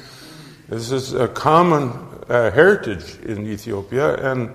[0.70, 1.90] this is a common
[2.30, 4.52] uh, heritage in Ethiopia, and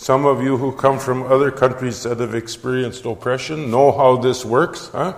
[0.00, 4.46] some of you who come from other countries that have experienced oppression know how this
[4.46, 5.12] works, huh?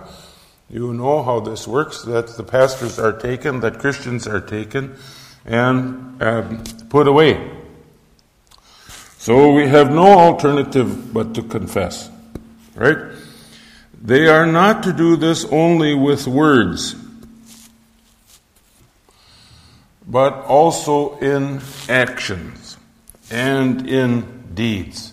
[0.68, 4.96] You know how this works that the pastors are taken, that Christians are taken,
[5.46, 7.48] and um, put away.
[9.18, 12.10] So we have no alternative but to confess,
[12.74, 12.98] right?
[14.02, 16.96] They are not to do this only with words
[20.08, 22.76] but also in actions
[23.30, 25.12] and in deeds.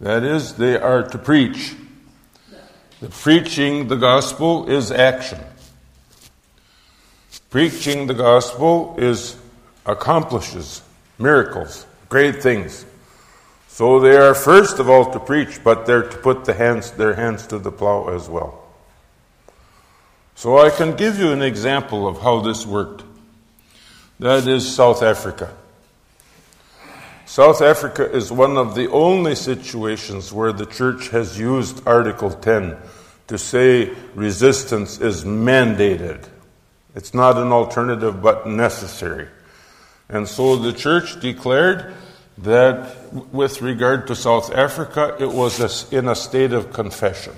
[0.00, 1.74] That is, they are to preach.
[3.00, 5.40] The preaching the gospel is action.
[7.50, 9.36] Preaching the gospel is
[9.86, 10.82] accomplishes
[11.18, 12.84] miracles, great things.
[13.68, 17.14] So they are first of all to preach, but they're to put the hands, their
[17.14, 18.64] hands to the plow as well.
[20.34, 23.04] So I can give you an example of how this worked.
[24.18, 25.54] That is South Africa.
[27.26, 32.76] South Africa is one of the only situations where the church has used Article 10
[33.26, 36.24] to say resistance is mandated.
[36.94, 39.26] It's not an alternative but necessary.
[40.08, 41.94] And so the church declared
[42.38, 47.34] that with regard to South Africa, it was in a state of confession.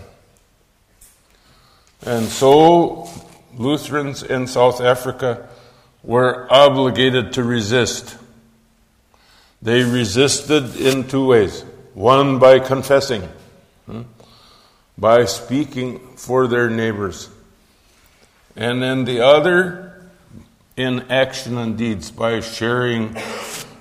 [2.04, 3.08] And so
[3.56, 5.48] Lutherans in South Africa
[6.02, 8.18] were obligated to resist.
[9.60, 11.62] They resisted in two ways
[11.94, 13.22] one by confessing,
[13.86, 14.02] hmm,
[14.96, 17.28] by speaking for their neighbors,
[18.54, 20.10] and then the other
[20.76, 23.16] in action and deeds, by sharing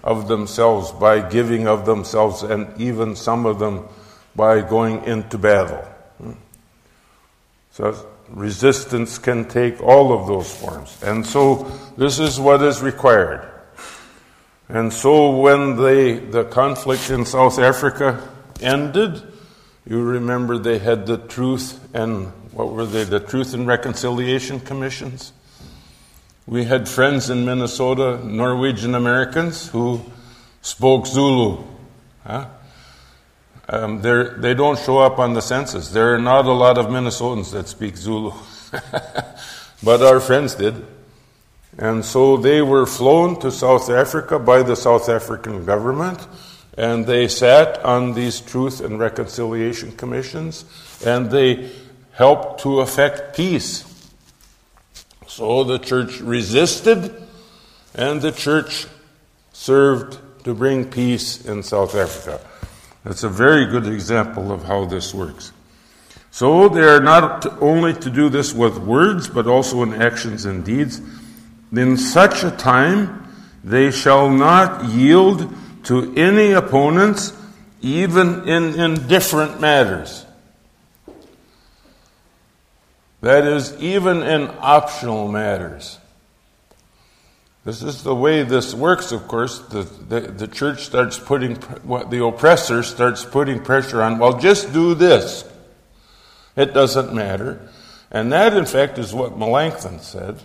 [0.04, 3.88] of themselves, by giving of themselves, and even some of them
[4.36, 5.84] by going into battle.
[6.18, 6.32] Hmm.
[7.72, 11.02] So resistance can take all of those forms.
[11.04, 13.48] And so this is what is required.
[14.70, 18.28] And so when they, the conflict in South Africa
[18.62, 19.22] ended,
[19.86, 23.04] you remember they had the truth and what were they?
[23.04, 25.32] The Truth and Reconciliation Commissions.
[26.48, 30.02] We had friends in Minnesota, Norwegian Americans, who
[30.64, 31.64] spoke Zulu.
[32.26, 32.48] Huh?
[33.70, 35.90] Um, they don't show up on the census.
[35.90, 38.32] There are not a lot of Minnesotans that speak Zulu,
[39.84, 40.84] but our friends did.
[41.78, 46.28] And so they were flown to South Africa by the South African government,
[46.76, 50.66] and they sat on these Truth and Reconciliation Commissions,
[51.06, 51.72] and they
[52.14, 53.84] helped to effect peace.
[55.28, 57.14] So the church resisted,
[57.94, 58.88] and the church
[59.54, 62.40] served to bring peace in South Africa.
[63.04, 65.52] That's a very good example of how this works.
[66.32, 70.64] So they are not only to do this with words, but also in actions and
[70.64, 71.02] deeds.
[71.72, 73.28] In such a time,
[73.64, 75.54] they shall not yield
[75.84, 77.34] to any opponents,
[77.82, 80.26] even in indifferent matters.
[83.22, 85.98] That is, even in optional matters.
[87.66, 89.60] This is the way this works, of course.
[89.60, 94.72] The, the, the church starts putting, what the oppressor starts putting pressure on, well, just
[94.72, 95.44] do this.
[96.56, 97.70] It doesn't matter.
[98.10, 100.42] And that, in fact, is what Melanchthon said.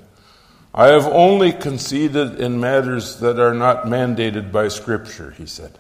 [0.75, 5.79] I have only conceded in matters that are not mandated by Scripture, he said.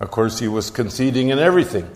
[0.00, 1.88] Of course, he was conceding in everything.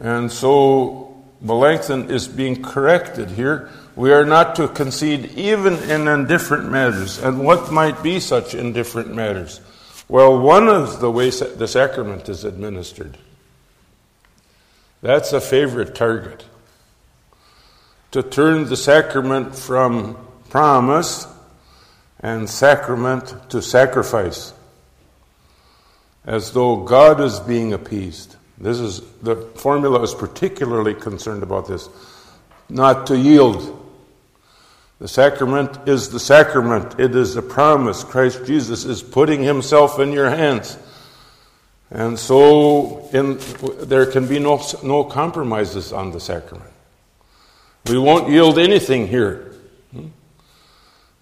[0.00, 6.70] And so Melanchthon is being corrected here we are not to concede even in indifferent
[6.70, 7.18] matters.
[7.18, 9.62] And what might be such indifferent matters?
[10.06, 13.16] Well, one of the ways the sacrament is administered.
[15.00, 16.44] That's a favorite target.
[18.16, 20.16] To turn the sacrament from
[20.48, 21.26] promise
[22.18, 24.54] and sacrament to sacrifice,
[26.24, 28.36] as though God is being appeased.
[28.56, 31.90] This is the formula is particularly concerned about this.
[32.70, 33.86] Not to yield
[34.98, 36.98] the sacrament is the sacrament.
[36.98, 38.02] It is a promise.
[38.02, 40.78] Christ Jesus is putting himself in your hands.
[41.90, 43.38] And so in,
[43.86, 46.72] there can be no, no compromises on the sacrament.
[47.88, 49.54] We won't yield anything here.
[49.92, 50.08] Hmm?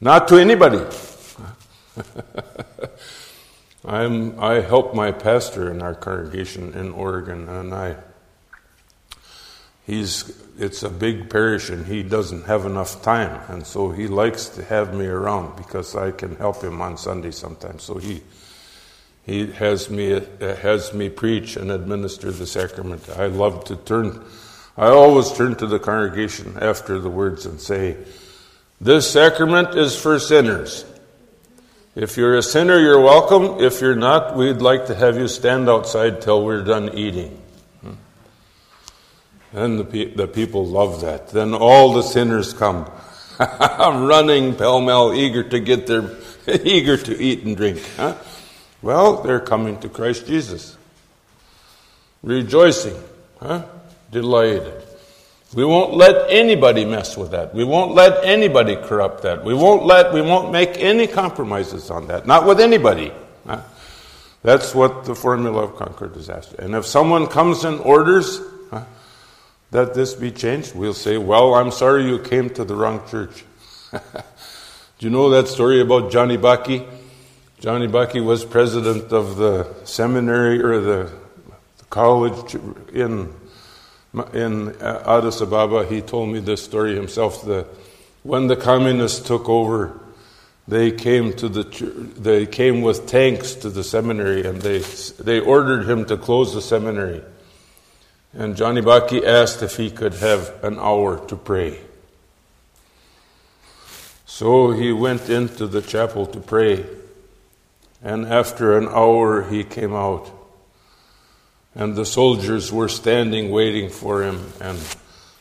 [0.01, 0.85] Not to anybody.
[3.85, 7.97] I'm, I help my pastor in our congregation in Oregon, and I
[9.87, 14.49] he's it's a big parish and he doesn't have enough time and so he likes
[14.49, 18.23] to have me around because I can help him on Sunday sometimes so he
[19.27, 24.25] he has me has me preach and administer the sacrament I love to turn
[24.77, 27.97] I always turn to the congregation after the words and say
[28.81, 30.85] this sacrament is for sinners
[31.95, 35.69] if you're a sinner you're welcome if you're not we'd like to have you stand
[35.69, 37.41] outside till we're done eating
[37.83, 37.93] hmm.
[39.53, 41.29] and the, pe- the people love that.
[41.29, 42.91] Then all the sinners come,
[43.39, 46.11] running pell mell, eager to get their,
[46.65, 47.81] eager to eat and drink.
[47.97, 48.17] Huh?
[48.83, 50.77] Well, they're coming to Christ Jesus,
[52.23, 53.01] rejoicing,
[53.41, 53.67] huh?
[54.15, 54.81] Delighted.
[55.57, 57.53] We won't let anybody mess with that.
[57.53, 59.45] We won't let anybody corrupt that.
[59.45, 62.25] We won't let, we won't make any compromises on that.
[62.25, 63.13] Not with anybody.
[64.45, 66.63] That's what the formula of Concord is after.
[66.63, 68.41] And if someone comes and orders,
[69.73, 73.45] that this be changed, we'll say, Well, I'm sorry you came to the wrong church.
[73.91, 74.01] Do
[75.01, 76.87] you know that story about Johnny Bakke?
[77.59, 81.13] Johnny Bakke was president of the seminary or the,
[81.79, 82.55] the college
[82.93, 83.35] in
[84.33, 85.87] in uh, Addis Ababa.
[85.87, 87.45] He told me this story himself.
[87.45, 87.67] The,
[88.23, 90.01] when the communists took over,
[90.67, 91.65] they came to the
[92.17, 96.63] they came with tanks to the seminary, and they they ordered him to close the
[96.63, 97.23] seminary.
[98.33, 101.79] And Johnny Bakke asked if he could have an hour to pray.
[104.27, 106.85] So he went into the chapel to pray.
[108.03, 110.31] And after an hour, he came out.
[111.75, 114.53] And the soldiers were standing waiting for him.
[114.61, 114.79] And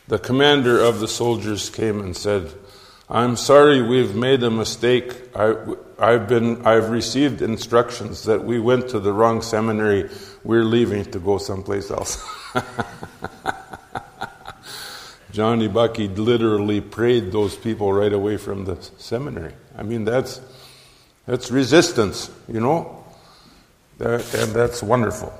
[0.08, 2.52] the commander of the soldiers came and said,
[3.08, 5.14] I'm sorry we've made a mistake.
[5.36, 5.54] I,
[5.98, 10.10] have been, I've received instructions that we went to the wrong seminary.
[10.42, 12.26] We're leaving to go someplace else.
[15.32, 19.52] Johnny Bakke literally prayed those people right away from the seminary.
[19.76, 20.40] I mean, that's,
[21.26, 23.04] that's resistance, you know?
[23.98, 25.32] That, and that's wonderful.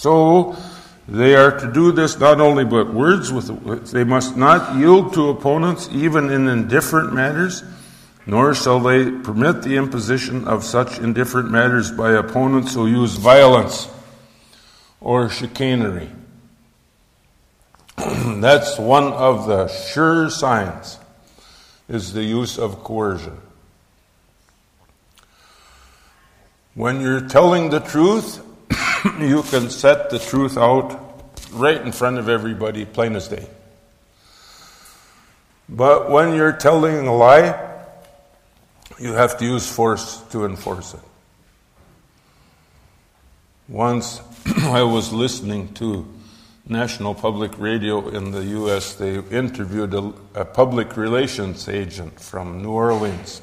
[0.00, 0.56] So,
[1.06, 5.28] they are to do this not only but words with they must not yield to
[5.28, 7.64] opponents even in indifferent matters
[8.26, 13.88] nor shall they permit the imposition of such indifferent matters by opponents who use violence
[15.00, 16.08] or chicanery
[18.40, 20.98] That's one of the sure signs
[21.88, 23.38] is the use of coercion.
[26.74, 28.40] When you're telling the truth,
[29.20, 30.98] you can set the truth out
[31.52, 33.46] right in front of everybody, plain as day.
[35.68, 37.68] But when you're telling a lie,
[38.98, 41.00] you have to use force to enforce it.
[43.68, 44.20] Once
[44.62, 46.06] I was listening to
[46.66, 52.70] National Public Radio in the U.S., they interviewed a, a, public relations agent from New
[52.70, 53.42] Orleans.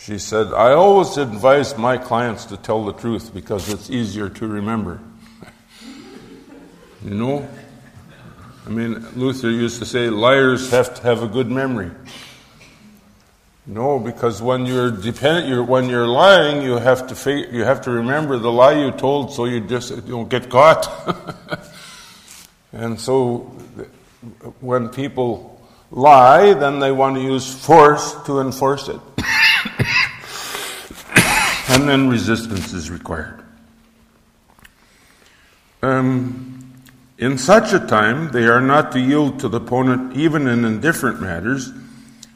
[0.00, 4.46] She said, I always advise my clients to tell the truth because it's easier to
[4.46, 4.98] remember.
[7.04, 7.46] you know?
[8.66, 11.90] I mean, Luther used to say, liars have to have a good memory.
[13.66, 17.90] No, because when you're dependent, you're, when you're lying, you have to you have to
[17.90, 20.88] remember the lie you told, so you just you don't get caught.
[22.72, 23.40] and so,
[24.60, 29.00] when people lie, then they want to use force to enforce it,
[31.70, 33.42] and then resistance is required.
[35.82, 36.72] Um,
[37.18, 41.20] in such a time, they are not to yield to the opponent even in indifferent
[41.20, 41.72] matters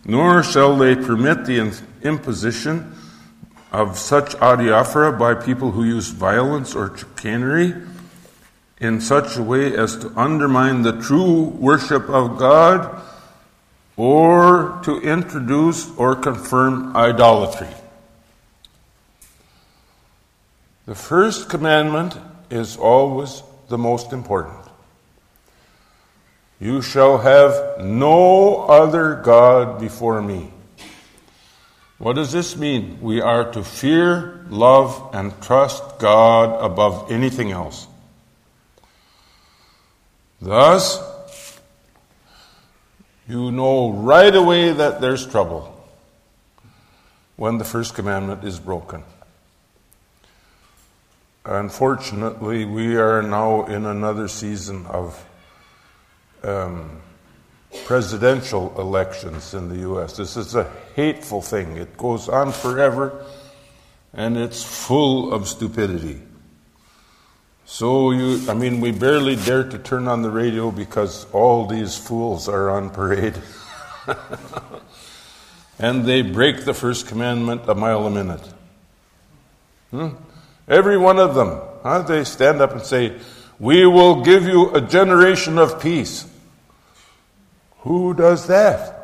[0.05, 1.73] nor shall they permit the
[2.03, 2.95] imposition
[3.73, 7.75] of such adiaphora by people who use violence or chicanery
[8.79, 13.03] in such a way as to undermine the true worship of God
[13.97, 17.69] or to introduce or confirm idolatry.
[20.87, 22.17] The first commandment
[22.51, 24.61] is always the most important.
[26.61, 30.53] You shall have no other God before me.
[31.99, 32.99] What does this mean?
[33.01, 37.87] We are to fear, love, and trust God above anything else.
[40.41, 41.01] Thus,
[43.27, 45.71] you know right away that there's trouble
[47.37, 49.03] when the first commandment is broken.
[51.47, 55.23] Unfortunately, we are now in another season of
[56.43, 57.03] um,
[57.85, 60.17] presidential elections in the U.S.
[60.17, 61.77] This is a hateful thing.
[61.77, 63.27] It goes on forever,
[64.15, 66.23] and it's full of stupidity.
[67.67, 71.97] So you, I mean, we barely dare to turn on the radio because all these
[71.97, 73.35] fools are on parade.
[75.79, 78.49] and they break the first commandment a mile a minute.
[79.91, 80.09] Hmm?
[80.69, 82.03] Every one of them, huh?
[82.03, 83.19] they stand up and say,
[83.59, 86.27] We will give you a generation of peace.
[87.81, 88.95] Who does that?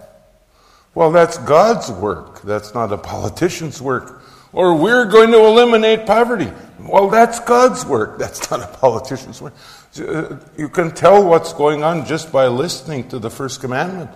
[0.94, 2.42] Well, that's God's work.
[2.42, 4.22] That's not a politician's work.
[4.52, 6.50] Or we're going to eliminate poverty.
[6.80, 8.18] Well, that's God's work.
[8.18, 9.54] That's not a politician's work.
[9.94, 14.10] You can tell what's going on just by listening to the first commandment.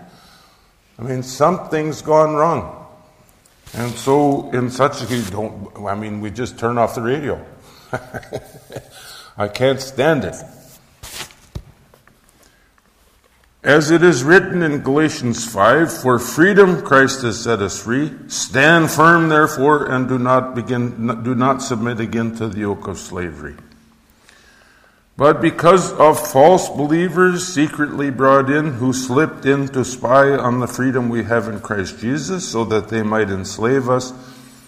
[0.99, 2.84] I mean, something's gone wrong.
[3.77, 7.45] And so, in such a case, don't, I mean, we just turn off the radio.
[9.37, 10.37] I can't stand it.
[13.64, 18.12] As it is written in Galatians 5, for freedom Christ has set us free.
[18.29, 22.99] Stand firm, therefore, and do not begin, do not submit again to the yoke of
[22.99, 23.57] slavery.
[25.16, 30.66] But because of false believers secretly brought in who slipped in to spy on the
[30.66, 34.12] freedom we have in Christ Jesus so that they might enslave us,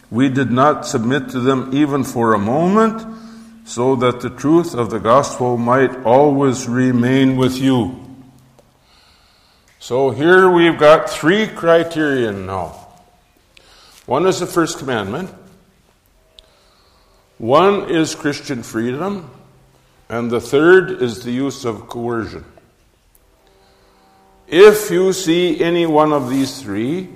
[0.09, 3.03] we did not submit to them even for a moment
[3.65, 8.01] so that the truth of the gospel might always remain with you.
[9.81, 12.87] So here we've got three criterion now.
[14.07, 15.31] One is the first commandment.
[17.39, 19.29] One is Christian freedom.
[20.09, 22.45] And the third is the use of coercion.
[24.47, 27.09] If you see any one of these three,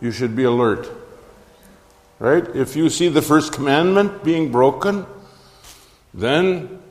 [0.00, 0.88] you should be alert.
[2.18, 2.44] Right?
[2.56, 5.06] If you see the first commandment being broken,
[6.12, 6.82] then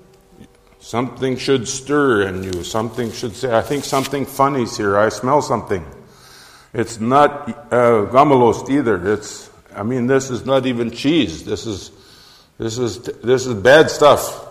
[0.79, 2.63] something should stir in you.
[2.63, 4.97] Something should say, I think something funny's here.
[4.97, 5.85] I smell something.
[6.73, 9.13] It's not uh, gammelost either.
[9.13, 11.43] It's, I mean, this is not even cheese.
[11.43, 11.91] This is,
[12.57, 14.44] this is, this is bad stuff.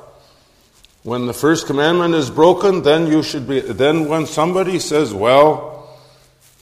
[1.04, 5.94] When the first commandment is broken, then you should be, then when somebody says, well,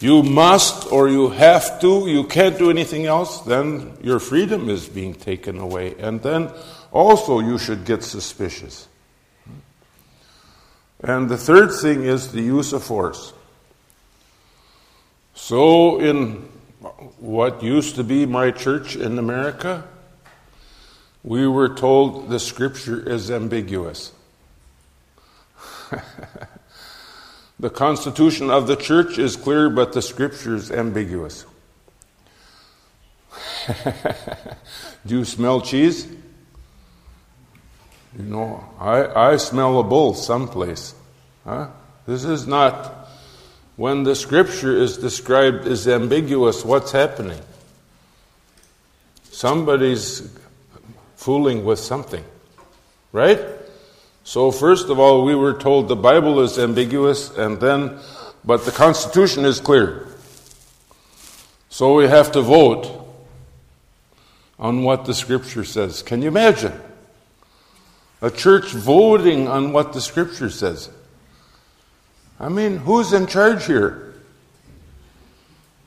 [0.01, 4.89] you must or you have to, you can't do anything else, then your freedom is
[4.89, 5.95] being taken away.
[5.97, 6.51] And then
[6.91, 8.89] also you should get suspicious.
[10.99, 13.33] And the third thing is the use of force.
[15.35, 16.49] So, in
[17.19, 19.85] what used to be my church in America,
[21.23, 24.13] we were told the scripture is ambiguous.
[27.61, 31.47] the constitution of the church is clear, but the scriptures ambiguous.
[35.07, 36.07] Do you smell cheese?
[38.19, 40.95] You know, I, I smell a bull someplace.
[41.45, 41.69] Huh?
[42.07, 43.09] This is not,
[43.77, 47.41] when the scripture is described as ambiguous, what's happening?
[49.25, 50.31] Somebody's
[51.17, 52.25] fooling with something,
[53.13, 53.41] right?
[54.25, 57.99] So, first of all, we were told the Bible is ambiguous, and then,
[58.45, 60.07] but the Constitution is clear.
[61.73, 62.87] So we have to vote
[64.59, 66.03] on what the Scripture says.
[66.03, 66.79] Can you imagine?
[68.21, 70.91] A church voting on what the Scripture says.
[72.39, 74.15] I mean, who's in charge here?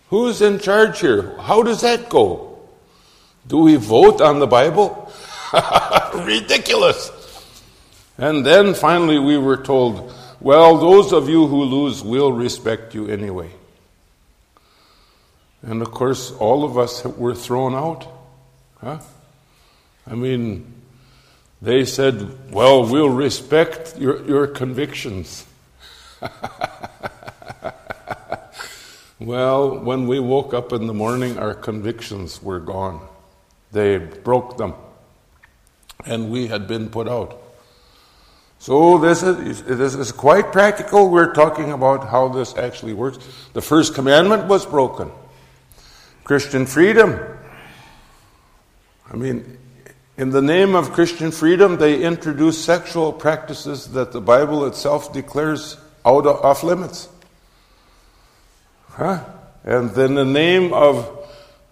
[0.09, 1.38] Who's in charge here?
[1.39, 2.57] How does that go?
[3.47, 5.13] Do we vote on the Bible?
[6.15, 7.11] Ridiculous.
[8.18, 13.07] And then finally we were told, well, those of you who lose will respect you
[13.07, 13.49] anyway.
[15.61, 18.07] And of course, all of us were thrown out.
[18.80, 18.99] Huh?
[20.07, 20.72] I mean,
[21.61, 25.45] they said, well, we'll respect your, your convictions.
[29.20, 33.01] well, when we woke up in the morning, our convictions were gone.
[33.72, 34.76] They broke them.
[36.05, 37.41] And we had been put out.
[38.66, 41.11] So this is, this is quite practical.
[41.11, 43.20] We're talking about how this actually works.
[43.53, 45.11] The first commandment was broken.
[46.24, 47.20] Christian freedom.
[49.07, 49.59] I mean,
[50.18, 55.78] in the name of Christian freedom, they introduce sexual practices that the Bible itself declares
[56.03, 57.07] out of, off limits.
[58.89, 59.24] Huh?
[59.63, 61.24] And in the name of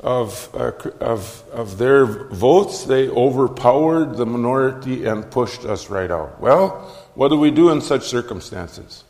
[0.04, 6.42] of, uh, of, of their votes, they overpowered the minority and pushed us right out.
[6.42, 9.06] Well, what do we do in such circumstances?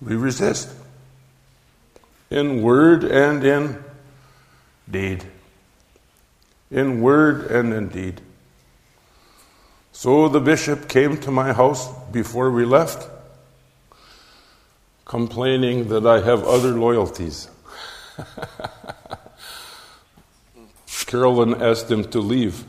[0.00, 0.74] We resist
[2.30, 3.84] in word and in
[4.90, 5.24] deed.
[6.70, 8.22] In word and in deed.
[9.92, 13.10] So the bishop came to my house before we left
[15.04, 17.48] complaining that I have other loyalties.
[21.06, 22.64] Carolyn asked them to leave.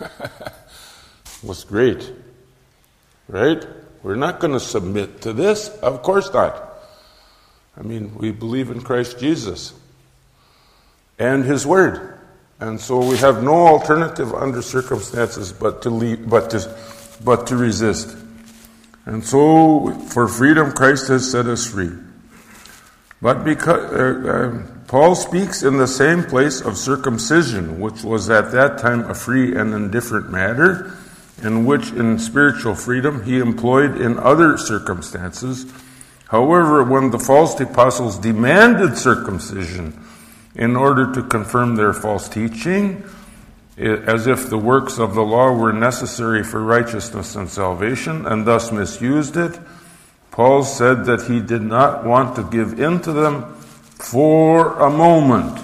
[1.42, 2.12] was great.
[3.28, 3.64] Right?
[4.02, 5.68] We're not going to submit to this.
[5.68, 6.68] Of course not.
[7.76, 9.72] I mean, we believe in Christ Jesus
[11.18, 12.18] and His Word.
[12.58, 16.76] And so we have no alternative under circumstances but to leave, but to,
[17.24, 18.16] but to resist.
[19.06, 21.90] And so, for freedom, Christ has set us free.
[23.22, 28.50] But because uh, uh, Paul speaks in the same place of circumcision, which was at
[28.50, 30.96] that time a free and indifferent matter,
[31.44, 35.64] and which in spiritual freedom he employed in other circumstances.
[36.26, 39.96] However, when the false apostles demanded circumcision
[40.56, 43.04] in order to confirm their false teaching,
[43.78, 48.72] as if the works of the law were necessary for righteousness and salvation, and thus
[48.72, 49.56] misused it,
[50.32, 53.56] Paul said that he did not want to give in to them
[54.00, 55.58] for a moment,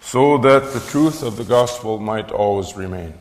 [0.00, 3.14] so that the truth of the gospel might always remain.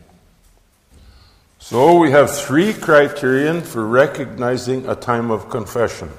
[1.60, 6.10] So we have three criterion for recognizing a time of confession.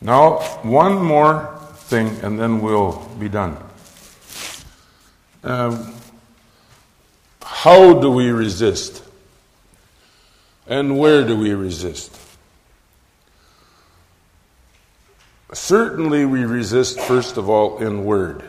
[0.00, 3.56] Now, one more thing, and then we'll be done.
[5.44, 5.94] Um,
[7.42, 9.02] how do we resist?
[10.66, 12.17] And where do we resist?
[15.52, 18.42] Certainly, we resist, first of all, in word.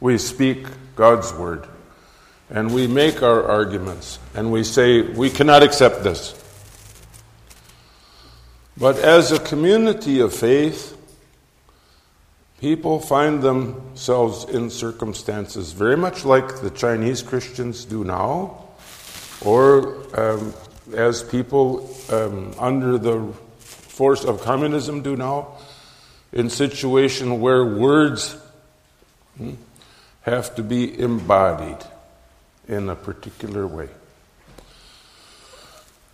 [0.00, 1.66] We speak God's word.
[2.48, 4.18] And we make our arguments.
[4.34, 6.40] And we say, we cannot accept this.
[8.76, 10.96] But as a community of faith,
[12.60, 18.64] People find themselves in circumstances very much like the Chinese Christians do now,
[19.44, 20.54] or um,
[20.94, 25.55] as people um, under the force of communism do now,
[26.36, 28.36] in situation where words
[29.38, 29.54] hmm,
[30.20, 31.78] have to be embodied
[32.68, 33.88] in a particular way.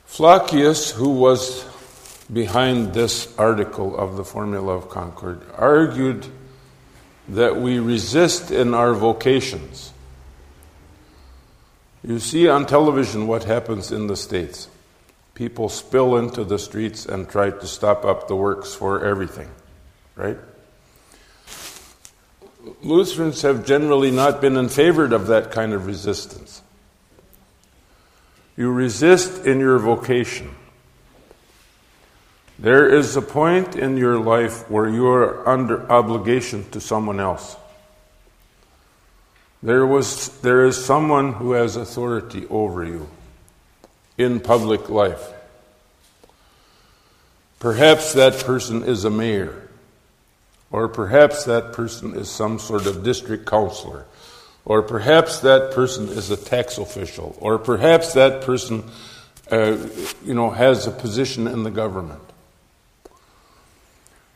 [0.07, 1.65] Flacius, who was
[2.33, 6.27] behind this article of the Formula of Concord argued
[7.29, 9.93] that we resist in our vocations.
[12.05, 14.69] You see on television what happens in the States.
[15.35, 19.49] People spill into the streets and try to stop up the works for everything,
[20.17, 20.37] right?
[22.83, 26.63] Lutherans have generally not been in favor of that kind of resistance.
[28.57, 30.55] You resist in your vocation.
[32.59, 37.57] There is a point in your life where you are under obligation to someone else.
[39.63, 43.09] There, was, there is someone who has authority over you
[44.19, 45.33] in public life.
[47.59, 49.62] Perhaps that person is a mayor,
[50.73, 54.07] or perhaps that person is some sort of district counselor,
[54.65, 58.83] or perhaps that person is a tax official, or perhaps that person
[59.51, 59.77] uh,
[60.25, 62.23] you know, has a position in the government.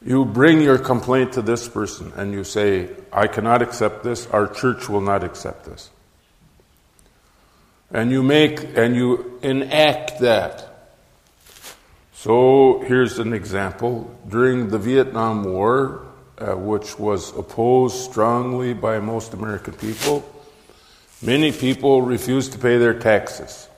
[0.05, 4.47] You bring your complaint to this person and you say, I cannot accept this, our
[4.47, 5.91] church will not accept this.
[7.91, 10.93] And you make and you enact that.
[12.13, 14.15] So here's an example.
[14.29, 16.06] During the Vietnam War,
[16.39, 20.25] uh, which was opposed strongly by most American people,
[21.23, 23.69] many people refused to pay their taxes.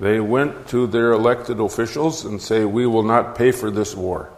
[0.00, 4.28] They went to their elected officials and say, "We will not pay for this war."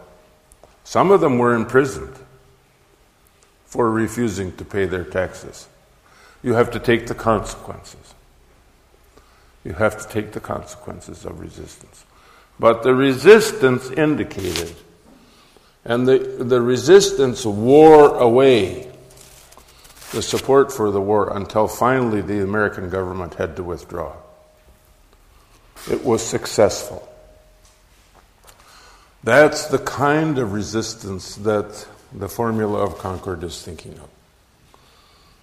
[0.83, 2.15] Some of them were imprisoned
[3.65, 5.67] for refusing to pay their taxes.
[6.41, 8.13] You have to take the consequences.
[9.65, 12.05] You have to take the consequences of resistance.
[12.57, 14.75] But the resistance indicated,
[15.87, 18.91] and the, the resistance wore away
[20.11, 24.13] the support for the war until finally the American government had to withdraw.
[25.89, 27.07] It was successful.
[29.23, 34.09] That's the kind of resistance that the formula of Concord is thinking of.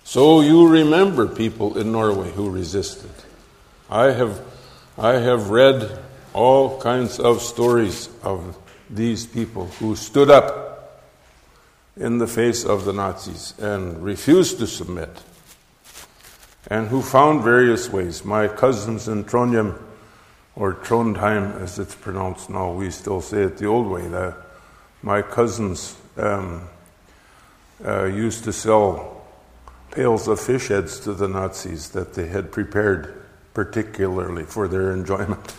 [0.04, 3.10] So you remember people in Norway who resisted.
[3.88, 4.42] I have,
[4.98, 5.98] I have read
[6.34, 8.58] all kinds of stories of
[8.94, 11.02] these people who stood up
[11.96, 15.22] in the face of the Nazis and refused to submit,
[16.68, 18.24] and who found various ways.
[18.24, 19.80] My cousins in Trondheim
[20.56, 22.72] or Trondheim as it's pronounced now.
[22.72, 24.06] We still say it the old way.
[24.08, 24.36] That
[25.02, 26.68] my cousins um,
[27.84, 29.26] uh, used to sell
[29.90, 33.22] pails of fish heads to the Nazis that they had prepared
[33.52, 35.54] particularly for their enjoyment.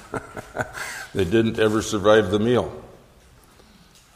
[1.14, 2.85] they didn't ever survive the meal.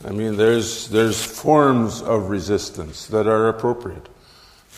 [0.06, 4.08] I mean, there's, there's forms of resistance that are appropriate.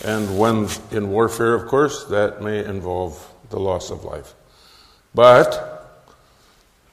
[0.04, 4.34] And when in warfare, of course, that may involve the loss of life.
[5.14, 5.82] But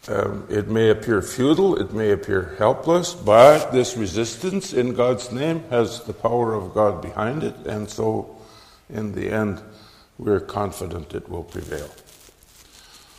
[0.09, 5.65] um, it may appear futile, it may appear helpless, but this resistance in God's name
[5.71, 8.37] has the power of God behind it, and so
[8.89, 9.61] in the end,
[10.19, 11.89] we're confident it will prevail.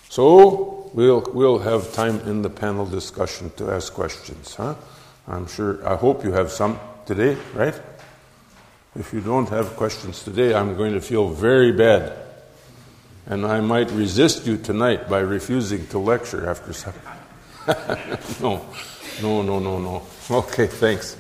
[0.10, 4.76] So we'll, we'll have time in the panel discussion to ask questions, huh?
[5.30, 7.80] I'm sure, I hope you have some today, right?
[8.96, 12.18] If you don't have questions today, I'm going to feel very bad.
[13.28, 17.00] And I might resist you tonight by refusing to lecture after supper.
[18.42, 18.66] no,
[19.22, 20.02] no, no, no, no.
[20.32, 21.16] Okay, thanks.